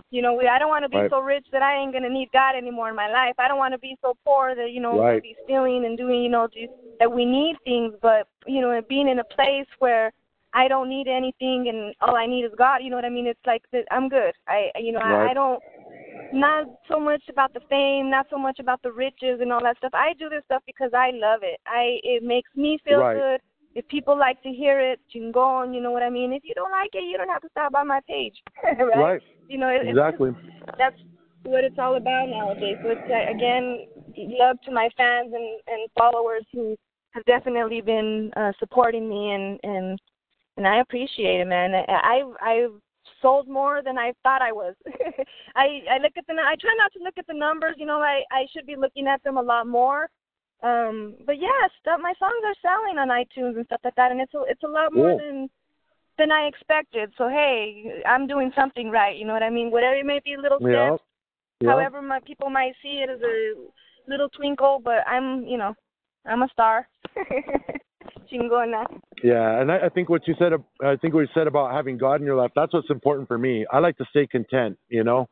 [0.09, 1.11] You know we i don't want to be right.
[1.11, 3.35] so rich that i ain't to need god anymore in my life.
[3.37, 5.21] I don't want to be so poor that you know right.
[5.21, 7.93] be stealing and doing you know just, that we need things.
[8.01, 10.13] But you know being in a place where
[10.53, 13.27] i don't need anything and all i need is god you know what i mean?
[13.27, 14.33] It's like i'm good.
[14.47, 15.27] I you know right.
[15.27, 15.61] I, I don't
[16.33, 19.77] not so much about the fame, not so much about the riches and all that
[19.77, 19.91] stuff.
[19.93, 21.59] I do this stuff because I love it.
[21.65, 23.15] I it makes me feel right.
[23.15, 23.41] good
[23.77, 26.33] if people like to hear it, chingon, you know what I mean?
[26.33, 28.33] If you don't like it, you don't have to stop by my page.
[28.63, 28.97] right?
[28.97, 29.21] right?
[29.47, 30.31] You know, it, exactly.
[30.79, 30.95] That's
[31.43, 32.77] what it's all about nowadays.
[32.81, 33.85] So it's, uh, again,
[34.39, 36.75] love to my fans and, and followers who
[37.11, 39.99] have definitely been uh, supporting me and, and,
[40.57, 41.75] and I appreciate it, man.
[41.75, 42.81] I, I've, I've
[43.21, 44.75] sold more than I thought I was.
[45.55, 48.01] I, I look at the, I try not to look at the numbers, you know,
[48.01, 50.09] I, I should be looking at them a lot more
[50.63, 51.99] um, but yeah, stuff.
[52.01, 54.67] My songs are selling on iTunes and stuff like that, and it's a it's a
[54.67, 55.17] lot more cool.
[55.17, 55.49] than
[56.17, 57.13] than I expected.
[57.17, 59.15] So hey, I'm doing something right.
[59.15, 59.69] You know what I mean?
[59.69, 61.03] Whatever it may be, a little steps.
[61.61, 61.69] Yep.
[61.69, 63.53] However, my people might see it as a
[64.09, 65.75] little twinkle, but I'm you know,
[66.25, 66.87] I'm a star.
[68.31, 68.85] Chingona.
[69.23, 70.53] Yeah, and I, I think what you said.
[70.83, 72.51] I think what you said about having God in your life.
[72.55, 73.65] That's what's important for me.
[73.71, 74.77] I like to stay content.
[74.89, 75.29] You know,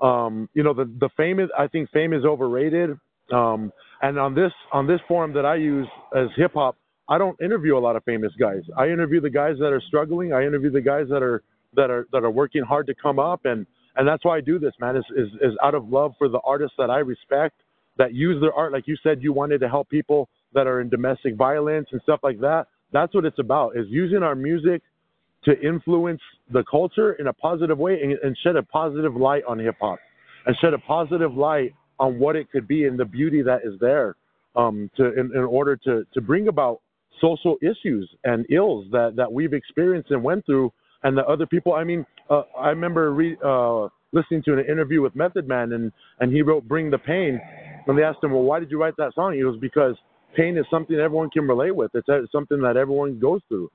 [0.00, 1.48] um, you know the the fame is.
[1.58, 2.98] I think fame is overrated.
[3.32, 3.72] Um,
[4.02, 6.76] and on this on this forum that I use as hip hop,
[7.08, 8.62] I don't interview a lot of famous guys.
[8.76, 10.32] I interview the guys that are struggling.
[10.32, 11.42] I interview the guys that are
[11.74, 13.66] that are that are working hard to come up, and
[13.96, 14.96] and that's why I do this, man.
[14.96, 17.54] Is is, is out of love for the artists that I respect
[17.98, 18.72] that use their art.
[18.72, 22.20] Like you said, you wanted to help people that are in domestic violence and stuff
[22.22, 22.66] like that.
[22.92, 23.76] That's what it's about.
[23.76, 24.82] Is using our music
[25.44, 26.20] to influence
[26.52, 29.98] the culture in a positive way and, and shed a positive light on hip hop
[30.46, 33.74] and shed a positive light on what it could be and the beauty that is
[33.80, 34.16] there
[34.56, 36.80] um, to in, in order to to bring about
[37.20, 40.72] social issues and ills that that we've experienced and went through
[41.04, 45.00] and the other people i mean uh, i remember re, uh, listening to an interview
[45.00, 47.40] with method man and and he wrote bring the pain
[47.86, 49.96] and they asked him well why did you write that song he goes because
[50.36, 53.70] pain is something everyone can relate with it's uh, something that everyone goes through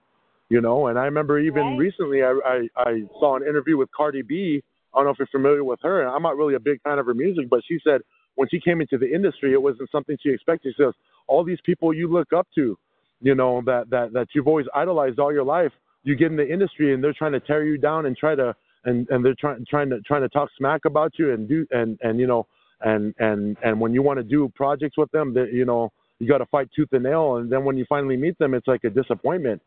[0.49, 1.77] you know and i remember even right.
[1.77, 4.61] recently I, I i saw an interview with cardi b
[4.93, 6.07] I don't know if you're familiar with her.
[6.07, 8.01] I'm not really a big fan of her music, but she said
[8.35, 10.73] when she came into the industry, it wasn't something she expected.
[10.75, 10.93] She says,
[11.27, 12.77] all these people you look up to,
[13.21, 15.71] you know, that, that, that you've always idolized all your life,
[16.03, 18.55] you get in the industry and they're trying to tear you down and try to,
[18.85, 21.99] and, and they're trying, trying to, trying to talk smack about you and do, and,
[22.01, 22.47] and, you know,
[22.81, 26.27] and, and, and when you want to do projects with them, that, you know, you
[26.27, 27.37] got to fight tooth and nail.
[27.37, 29.61] And then when you finally meet them, it's like a disappointment,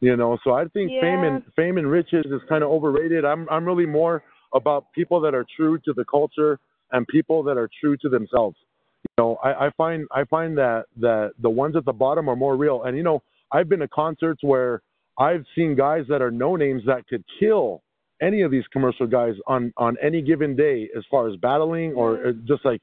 [0.00, 0.38] you know?
[0.44, 1.00] So I think yeah.
[1.00, 3.24] fame and fame and riches is kind of overrated.
[3.24, 4.22] I'm, I'm really more
[4.54, 6.58] about people that are true to the culture
[6.92, 8.56] and people that are true to themselves.
[9.02, 12.36] You know, I, I find I find that that the ones at the bottom are
[12.36, 12.82] more real.
[12.82, 14.82] And you know, I've been to concerts where
[15.18, 17.82] I've seen guys that are no names that could kill
[18.20, 22.28] any of these commercial guys on on any given day as far as battling or
[22.28, 22.82] uh, just like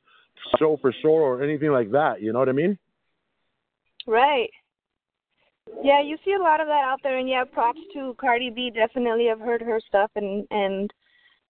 [0.60, 2.22] show for show or anything like that.
[2.22, 2.80] You know what I mean?
[4.08, 4.49] Right.
[5.84, 8.72] Yeah, you see a lot of that out there, and yeah, props to Cardi B.
[8.74, 10.91] Definitely, I've heard her stuff, and and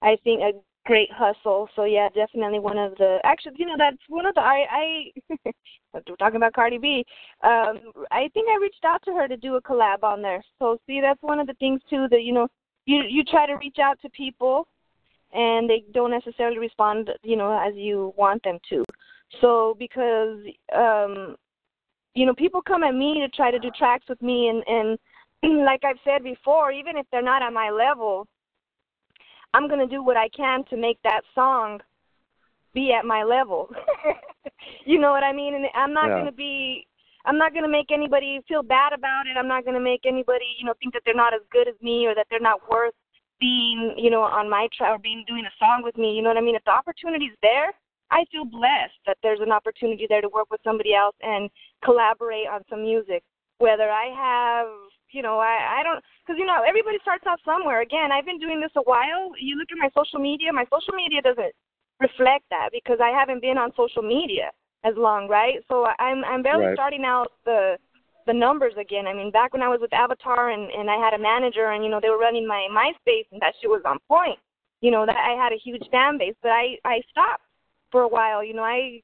[0.01, 0.53] I think a
[0.87, 1.69] great hustle.
[1.75, 5.51] So yeah, definitely one of the actually, you know, that's one of the I I
[5.93, 7.05] we're talking about Cardi B.
[7.43, 10.43] Um, I think I reached out to her to do a collab on there.
[10.57, 12.47] So see, that's one of the things too that you know
[12.85, 14.67] you you try to reach out to people
[15.33, 18.83] and they don't necessarily respond, you know, as you want them to.
[19.41, 20.39] So because
[20.75, 21.35] um
[22.17, 24.97] you know, people come at me to try to do tracks with me and and
[25.65, 28.27] like I've said before, even if they're not at my level,
[29.53, 31.79] I'm going to do what I can to make that song
[32.73, 33.69] be at my level.
[34.85, 35.53] you know what I mean?
[35.53, 36.15] And I'm not yeah.
[36.15, 36.87] going to be
[37.25, 39.37] I'm not going to make anybody feel bad about it.
[39.37, 41.75] I'm not going to make anybody, you know, think that they're not as good as
[41.81, 42.95] me or that they're not worth
[43.39, 46.13] being, you know, on my track or being doing a song with me.
[46.15, 46.55] You know what I mean?
[46.55, 47.73] If the opportunity's there,
[48.11, 51.49] I feel blessed that there's an opportunity there to work with somebody else and
[51.83, 53.23] collaborate on some music.
[53.59, 54.67] Whether I have
[55.11, 57.81] you know, I I don't because you know everybody starts out somewhere.
[57.81, 59.31] Again, I've been doing this a while.
[59.39, 60.51] You look at my social media.
[60.51, 61.53] My social media doesn't
[61.99, 64.51] reflect that because I haven't been on social media
[64.83, 65.63] as long, right?
[65.67, 66.75] So I'm I'm barely right.
[66.75, 67.77] starting out the
[68.25, 69.07] the numbers again.
[69.07, 71.83] I mean, back when I was with Avatar and and I had a manager and
[71.83, 74.39] you know they were running my MySpace and that shit was on point.
[74.81, 77.46] You know that I had a huge fan base, but I I stopped
[77.91, 78.43] for a while.
[78.43, 79.01] You know I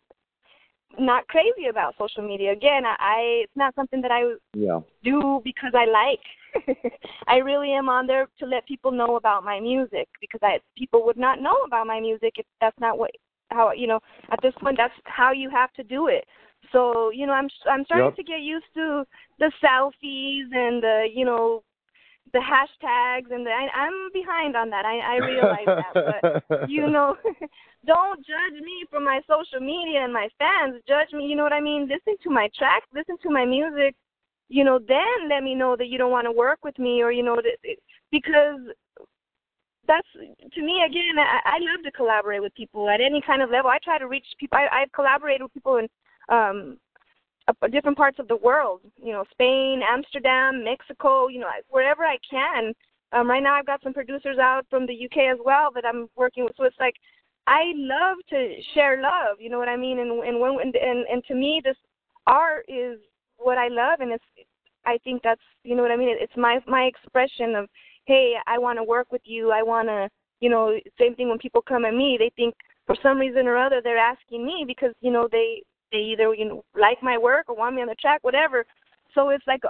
[0.99, 2.51] not crazy about social media.
[2.51, 4.79] Again, I, I it's not something that I yeah.
[5.03, 6.77] do because I like.
[7.27, 11.03] I really am on there to let people know about my music because I people
[11.05, 13.11] would not know about my music if that's not what
[13.49, 13.99] how you know
[14.31, 16.25] at this point that's how you have to do it.
[16.71, 18.15] So you know I'm I'm starting yep.
[18.15, 19.03] to get used to
[19.39, 21.63] the selfies and the you know
[22.33, 24.85] the hashtags and the I, I'm behind on that.
[24.85, 25.93] I I realize that,
[26.49, 27.15] but you know,
[27.85, 30.81] don't judge me for my social media and my fans.
[30.87, 31.87] Judge me, you know what I mean?
[31.87, 33.95] Listen to my tracks, listen to my music.
[34.49, 37.11] You know, then let me know that you don't want to work with me, or
[37.11, 37.77] you know, that,
[38.11, 38.59] because
[39.87, 41.17] that's to me again.
[41.19, 43.69] I, I love to collaborate with people at any kind of level.
[43.69, 44.57] I try to reach people.
[44.57, 45.87] I, I've collaborated with people in
[46.29, 46.77] um
[47.71, 48.81] different parts of the world.
[48.97, 51.27] You know, Spain, Amsterdam, Mexico.
[51.27, 52.73] You know, wherever I can.
[53.11, 56.07] Um, right now, I've got some producers out from the UK as well that I'm
[56.15, 56.53] working with.
[56.57, 56.95] So it's like
[57.45, 59.37] I love to share love.
[59.39, 59.99] You know what I mean?
[59.99, 61.77] And and when and and, and to me, this
[62.27, 62.99] art is
[63.37, 64.23] what I love, and it's
[64.85, 66.15] I think that's you know what I mean.
[66.19, 67.69] It's my my expression of
[68.05, 69.51] hey, I want to work with you.
[69.51, 72.95] I want to you know same thing when people come at me, they think for
[73.01, 75.63] some reason or other they're asking me because you know they
[75.93, 78.65] they either you know like my work or want me on the track, whatever.
[79.15, 79.61] So it's like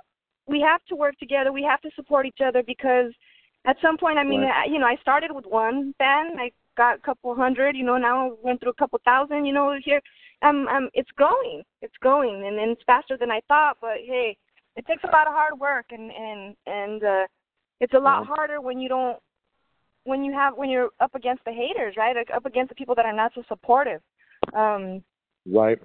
[0.47, 1.51] we have to work together.
[1.51, 3.11] We have to support each other because
[3.65, 4.65] at some point, I mean, right.
[4.67, 6.39] I, you know, I started with one band.
[6.39, 7.76] I got a couple hundred.
[7.76, 9.45] You know, now I went through a couple thousand.
[9.45, 10.01] You know, here,
[10.41, 11.61] um, um, it's growing.
[11.82, 13.78] It's growing, and, and it's faster than I thought.
[13.80, 14.36] But hey,
[14.76, 17.28] it takes a lot of hard work, and and and uh,
[17.80, 18.36] it's a lot yeah.
[18.36, 19.17] harder when you don't
[20.03, 22.15] when you have when you're up against the haters, right?
[22.15, 24.01] Like up against the people that are not so supportive.
[24.53, 25.03] Um,
[25.49, 25.79] right.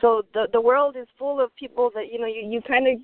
[0.00, 2.98] So the the world is full of people that you know you you kind of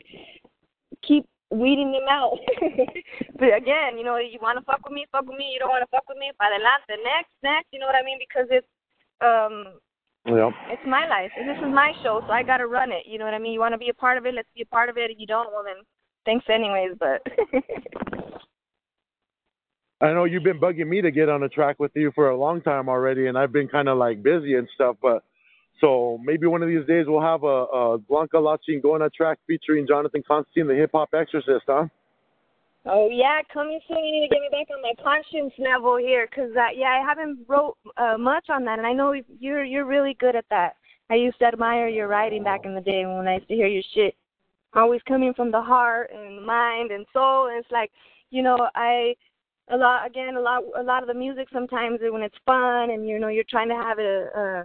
[1.07, 2.38] keep weeding them out.
[3.38, 5.50] but again, you know, you want to fuck with me, fuck with me.
[5.52, 7.66] You don't want to fuck with me, para adelante, next, next.
[7.72, 8.18] You know what I mean?
[8.18, 8.66] Because it's
[9.20, 9.78] um,
[10.26, 10.50] yeah.
[10.68, 13.04] it's my life and this is my show, so I got to run it.
[13.07, 13.52] You know what I mean?
[13.52, 14.34] You want to be a part of it?
[14.34, 15.11] Let's be a part of it.
[15.11, 15.84] If you don't, well then,
[16.24, 16.92] thanks anyways.
[16.98, 17.22] But.
[20.00, 22.36] I know you've been bugging me to get on a track with you for a
[22.36, 25.24] long time already, and I've been kind of like busy and stuff, but
[25.81, 29.87] so maybe one of these days we'll have a, a Blanca La Chingona track featuring
[29.87, 31.87] Jonathan Constantine, the hip hop exorcist, huh?
[32.89, 33.99] Oh yeah, coming soon.
[33.99, 37.05] You need to get me back on my conscience level here, cause uh, yeah, I
[37.05, 40.77] haven't wrote uh, much on that, and I know you're you're really good at that.
[41.11, 43.66] I used to admire your writing back in the day when I used to hear
[43.66, 44.14] your shit.
[44.74, 47.91] Always coming from the heart and mind and soul, and it's like,
[48.31, 49.14] you know, I
[49.68, 53.09] a lot again a lot a lot of the music sometimes when it's fun and
[53.09, 54.64] you know you're trying to have a, a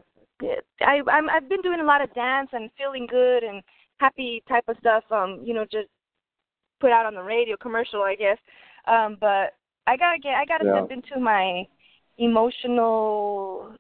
[0.82, 3.62] I I'm I've been doing a lot of dance and feeling good and
[4.00, 5.04] happy type of stuff.
[5.12, 5.88] Um, you know, just
[6.80, 8.38] put out on the radio commercial, I guess.
[8.88, 9.54] Um, but
[9.88, 10.86] I gotta get I gotta yeah.
[10.86, 11.64] step into my
[12.18, 13.76] emotional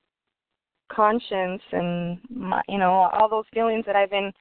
[0.91, 4.32] conscience and my you know all those feelings that I've been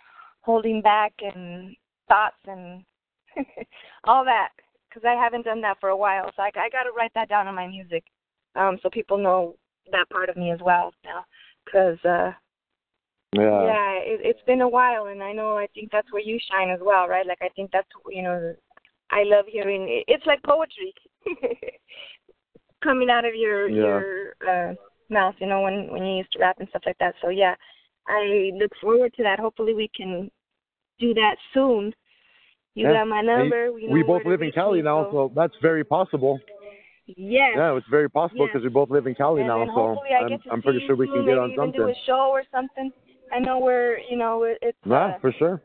[0.43, 1.75] holding back and
[2.09, 2.83] thoughts and
[4.05, 4.49] all that
[4.89, 6.31] because I haven't done that for a while.
[6.37, 8.05] So I, I got to write that down in my music,
[8.57, 9.57] um, so people know
[9.93, 11.25] that part of me as well now
[11.65, 12.33] because uh
[13.33, 13.65] yeah.
[13.65, 16.71] yeah it, it's been a while and i know i think that's where you shine
[16.71, 17.27] as well right?
[17.27, 18.55] Like i think that's you know
[19.11, 20.95] i love hearing it's like poetry
[22.85, 23.77] coming out of your yeah.
[23.77, 24.75] your uh
[25.11, 27.15] mouth you know when when you used to rap and stuff like that.
[27.23, 27.55] So yeah
[28.09, 29.39] i look forward to that.
[29.39, 30.31] Hopefully we can
[30.99, 31.93] do that soon.
[32.75, 32.93] You yeah.
[32.93, 33.73] got my number.
[33.73, 36.41] We, we both live in cali now so that's very possible
[37.17, 37.53] Yes.
[37.57, 38.51] Yeah, it's very possible Yes.
[38.53, 41.25] because we both live in Cali and now, so I'm, I'm pretty sure we can
[41.25, 41.81] get maybe on something.
[41.81, 42.93] do a show or something.
[43.33, 45.63] I know we're, you know, it- it's Yeah, uh, for sure.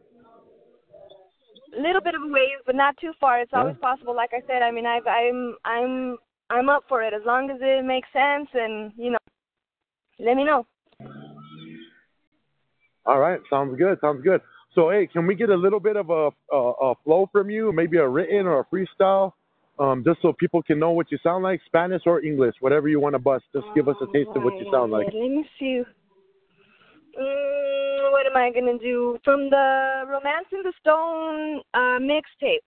[1.75, 3.39] a little bit of a ways, but not too far.
[3.41, 3.59] It's Yeah.
[3.61, 4.15] always possible.
[4.15, 6.17] Like I said, I mean, I've, I'm, I'm,
[6.49, 9.17] I'm up for it as long as it makes sense, and you know,
[10.19, 10.65] let me know.
[13.05, 13.99] All right, sounds good.
[14.01, 14.41] Sounds good.
[14.73, 17.71] So, hey, can we get a little bit of a a, a flow from you,
[17.71, 19.33] maybe a written or a freestyle,
[19.79, 22.99] um, just so people can know what you sound like, Spanish or English, whatever you
[22.99, 23.43] want to bust.
[23.53, 25.07] Just give us a taste of what you sound like.
[25.07, 25.83] Let me see.
[27.19, 32.63] Mm, what am I gonna do from the Romancing the Stone uh, mixtape?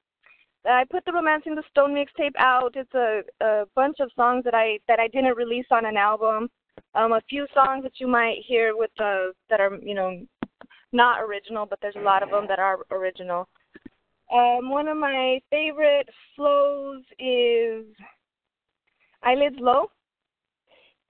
[0.67, 2.75] I put the Romancing the Stone mixtape out.
[2.75, 6.49] It's a, a bunch of songs that I that I didn't release on an album.
[6.95, 10.21] Um, a few songs that you might hear with the that are you know
[10.93, 13.49] not original, but there's a lot of them that are original.
[14.33, 17.85] Um, one of my favorite flows is
[19.23, 19.91] Eyelids Low.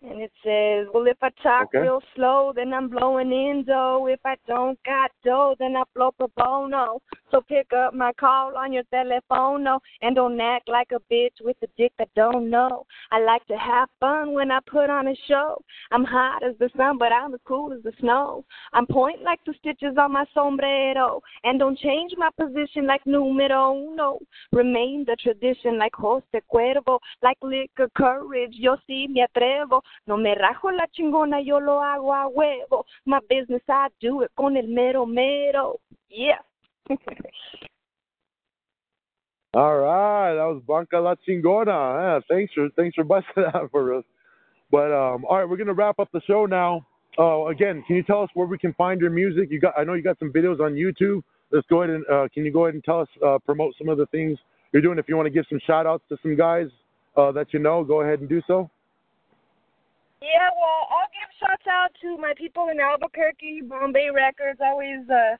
[0.02, 1.80] And it says, Well, if I talk Okay.
[1.80, 4.06] real slow, then I'm blowing in dough.
[4.08, 7.02] If I don't got dough, then I blow pro bono.
[7.30, 11.42] So pick up my call on your telephone, no, and don't act like a bitch
[11.42, 12.86] with a dick that don't know.
[13.10, 15.60] I like to have fun when I put on a show.
[15.90, 18.44] I'm hot as the sun, but I'm as cool as the snow.
[18.72, 23.74] I'm point like the stitches on my sombrero, and don't change my position like numero
[23.74, 24.18] uno.
[24.52, 28.54] Remain the tradition like Jose Cuervo, like liquor courage.
[28.54, 29.82] Yo sí me atrevo.
[30.06, 32.84] No me rajo la chingona, yo lo hago a huevo.
[33.04, 35.78] My business, I do it con el mero mero.
[36.08, 36.38] Yeah.
[39.54, 41.66] All right, that was Blanca La Chingona.
[41.66, 44.04] Yeah, thanks for thanks for busting that for us.
[44.70, 46.86] But um, all right, we're gonna wrap up the show now.
[47.18, 49.48] Uh, again, can you tell us where we can find your music?
[49.50, 51.22] You got, I know you got some videos on YouTube.
[51.50, 53.88] Let's go ahead and uh, can you go ahead and tell us uh, promote some
[53.88, 54.38] of the things
[54.72, 54.98] you're doing?
[54.98, 56.66] If you want to give some shout outs to some guys
[57.16, 58.70] uh, that you know, go ahead and do so.
[60.20, 65.36] Yeah, well, I'll give shouts out to my people in Albuquerque, Bombay Records, always, uh,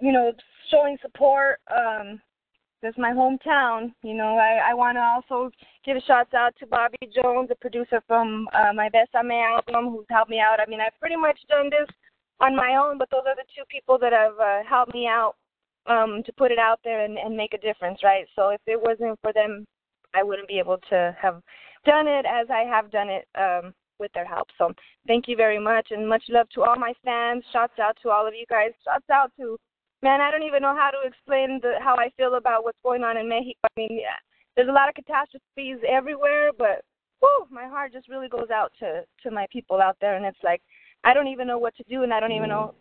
[0.00, 0.32] you know,
[0.70, 1.60] showing support.
[1.70, 2.20] Um,
[2.82, 3.94] that's my hometown.
[4.02, 5.50] You know, I, I want to also
[5.86, 10.30] give shouts out to Bobby Jones, the producer from uh, my Besame album, who's helped
[10.30, 10.58] me out.
[10.60, 11.88] I mean, I've pretty much done this
[12.40, 15.34] on my own, but those are the two people that have uh, helped me out
[15.86, 18.26] um, to put it out there and, and make a difference, right?
[18.36, 19.64] So if it wasn't for them,
[20.14, 21.40] I wouldn't be able to have
[21.86, 24.48] done it as I have done it um, with their help.
[24.58, 24.72] So
[25.06, 27.44] thank you very much, and much love to all my fans.
[27.52, 28.72] Shouts out to all of you guys.
[28.84, 29.56] Shouts out to
[30.04, 30.20] man.
[30.20, 33.16] I don't even know how to explain the, how I feel about what's going on
[33.16, 33.58] in Mexico.
[33.64, 34.20] I mean, yeah,
[34.54, 36.84] there's a lot of catastrophes everywhere, but
[37.20, 40.44] whew, my heart just really goes out to to my people out there, and it's
[40.44, 40.60] like
[41.02, 42.74] I don't even know what to do, and I don't even know.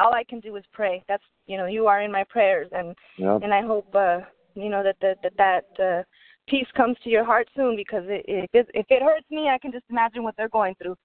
[0.00, 1.02] All I can do is pray.
[1.08, 2.94] That's you know, you are in my prayers, and
[3.42, 4.20] and I hope uh,
[4.54, 6.02] you know that the, that that uh,
[6.48, 9.58] peace comes to your heart soon because it, it, if if it hurts me, I
[9.58, 10.96] can just imagine what they're going through.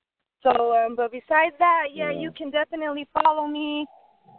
[0.43, 2.19] So, um, but besides that, yeah, Yeah.
[2.19, 3.87] you can definitely follow me.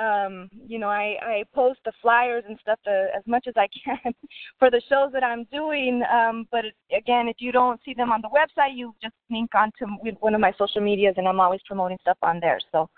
[0.00, 3.68] Um, you know, I I post the flyers and stuff to, as much as I
[3.84, 4.12] can
[4.58, 6.02] for the shows that I'm doing.
[6.12, 9.50] Um, but it, again, if you don't see them on the website, you just link
[9.54, 9.86] onto
[10.20, 12.58] one of my social medias, and I'm always promoting stuff on there.
[12.72, 12.88] So,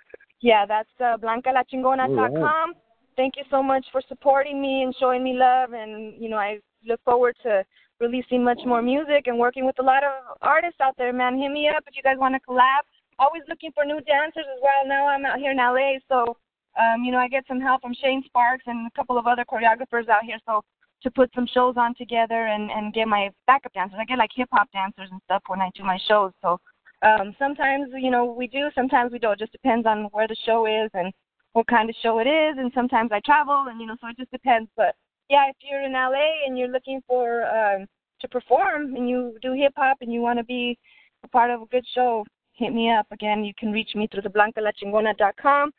[0.41, 2.75] yeah, that's uh, blancalachingona.com.
[3.17, 6.59] Thank you so much for supporting me and showing me love, and you know, I
[6.87, 7.65] look forward to
[8.01, 11.13] releasing much more music and working with a lot of artists out there.
[11.13, 12.85] Man, hit me up if you guys want to collab.
[13.19, 14.87] Always looking for new dancers as well.
[14.87, 16.37] Now I'm out here in LA, so
[16.81, 19.45] um, you know, I get some help from Shane Sparks and a couple of other
[19.45, 20.39] choreographers out here.
[20.47, 20.63] So
[21.03, 23.99] to put some shows on together and and get my backup dancers.
[24.01, 26.33] I get like hip hop dancers and stuff when I do my shows.
[26.43, 26.59] So
[27.03, 29.35] um, sometimes you know we do, sometimes we don't.
[29.35, 31.13] It just depends on where the show is and
[31.53, 32.57] what kind of show it is.
[32.59, 34.71] And sometimes I travel, and you know, so it just depends.
[34.77, 34.95] But
[35.29, 37.87] yeah, if you're in LA and you're looking for um,
[38.21, 40.79] to perform and you do hip hop and you want to be
[41.25, 43.07] a part of a good show, hit me up.
[43.13, 45.71] Again, you can reach me through the blancalachingona.com.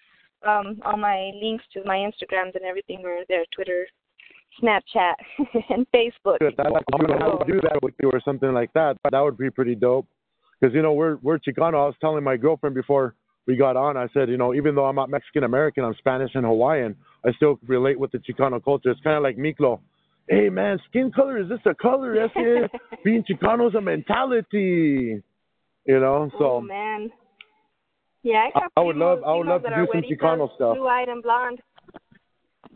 [0.46, 3.88] Um, all my links to my Instagrams and everything are there, Twitter,
[4.62, 5.16] Snapchat,
[5.70, 6.40] and Facebook.
[6.40, 6.56] Good.
[6.60, 8.98] I'd like to do, have to do that with you or something like that.
[9.12, 10.08] That would be pretty dope.
[10.60, 11.76] Because you know we're we're Chicano.
[11.76, 13.14] I was telling my girlfriend before
[13.46, 13.96] we got on.
[13.96, 16.96] I said, you know, even though I'm not Mexican American, I'm Spanish and Hawaiian.
[17.26, 18.90] I still relate with the Chicano culture.
[18.90, 19.80] It's kind of like Miklo.
[20.28, 22.16] Hey man, skin color is this a color?
[22.16, 22.80] Yes, it is.
[23.04, 25.22] Being Chicano is a mentality.
[25.86, 27.10] You know, so oh man.
[28.28, 30.76] Yeah, I, got I would love- I would love to do some Chicano stuff.
[30.76, 31.62] Blue-eyed and blonde.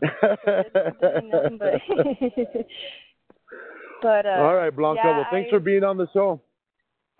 [4.02, 4.26] but.
[4.26, 5.02] uh, All right, Blanca.
[5.04, 6.40] yeah, well, thanks I- for being on the show.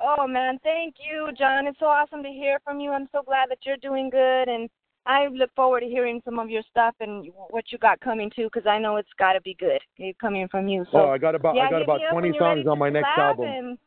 [0.04, 1.66] Oh man, thank you, John.
[1.68, 2.90] It's so awesome to hear from you.
[2.90, 4.68] I'm so glad that you're doing good, and
[5.06, 8.48] I look forward to hearing some of your stuff and what you got coming too,
[8.52, 10.84] because I know it's got to be good eh, coming from you.
[10.90, 12.78] So oh, I got about yeah, I got about 20 when you're ready songs on
[12.80, 13.46] my next album.
[13.46, 13.78] and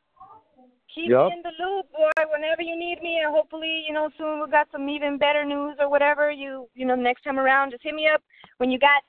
[0.96, 2.10] Keep me in the loop, boy.
[2.32, 5.76] Whenever you need me, and hopefully, you know, soon we've got some even better news
[5.80, 6.32] or whatever.
[6.32, 8.22] You, you know, next time around, just hit me up
[8.58, 9.04] when you got.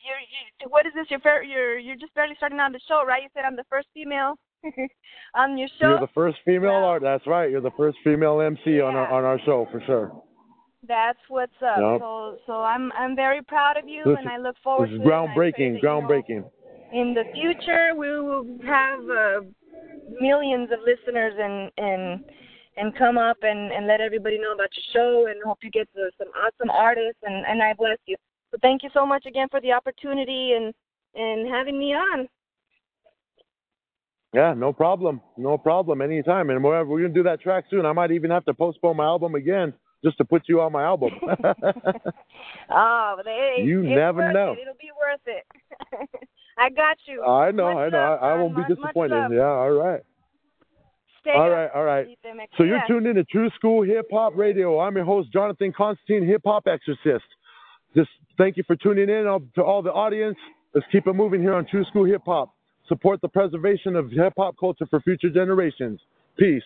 [0.00, 1.06] You're, you, what is this?
[1.10, 3.22] You're, fir- you're, you're just barely starting on the show, right?
[3.22, 4.34] You said I'm the first female
[5.34, 5.88] on your show.
[5.90, 7.02] You're the first female Well- art.
[7.02, 7.50] That's right.
[7.50, 10.22] You're the first female MC on our on our show for sure.
[10.86, 11.78] That's what's up.
[11.78, 12.00] Yup.
[12.00, 15.00] So, so I'm, I'm very proud of you, This and I look forward This is
[15.00, 15.76] and groundbreaking.
[15.76, 16.44] you know, Groundbreaking.
[16.92, 19.40] in the future we will have uh,
[20.20, 22.20] millions of listeners and and
[22.76, 25.88] and come up and and let everybody know about your show and hope you get
[25.94, 28.16] to some awesome artists and and I bless you.
[28.50, 30.74] So thank you so much again for the opportunity and
[31.14, 32.28] and having me on.
[34.32, 35.20] Yeah, no problem.
[35.36, 36.02] No problem.
[36.02, 36.50] Anytime.
[36.50, 37.86] And we're, we're gonna do that track soon.
[37.86, 39.72] I might even have to postpone my album again
[40.04, 41.10] just to put you on my album.
[42.70, 44.52] Oh, they, You never know.
[44.52, 44.60] It.
[44.62, 46.18] It'll be worth it.
[46.56, 47.22] I got you.
[47.24, 47.98] Oh, I know, Much I know.
[47.98, 49.28] love, I, I won't be disappointed.
[49.32, 50.00] Yeah, all right.
[51.20, 51.50] Stay All up.
[51.52, 52.06] right, all right.
[52.58, 54.78] So you're tuned in to True School Hip Hop Radio.
[54.80, 57.24] I'm your host, Jonathan Constantine, Hip Hop Exorcist.
[57.96, 60.36] Just thank you for tuning in all- to all the audience.
[60.74, 62.50] Let's keep it moving here on True School Hip Hop.
[62.88, 66.00] Support the preservation of hip hop culture for future generations.
[66.36, 66.62] Peace.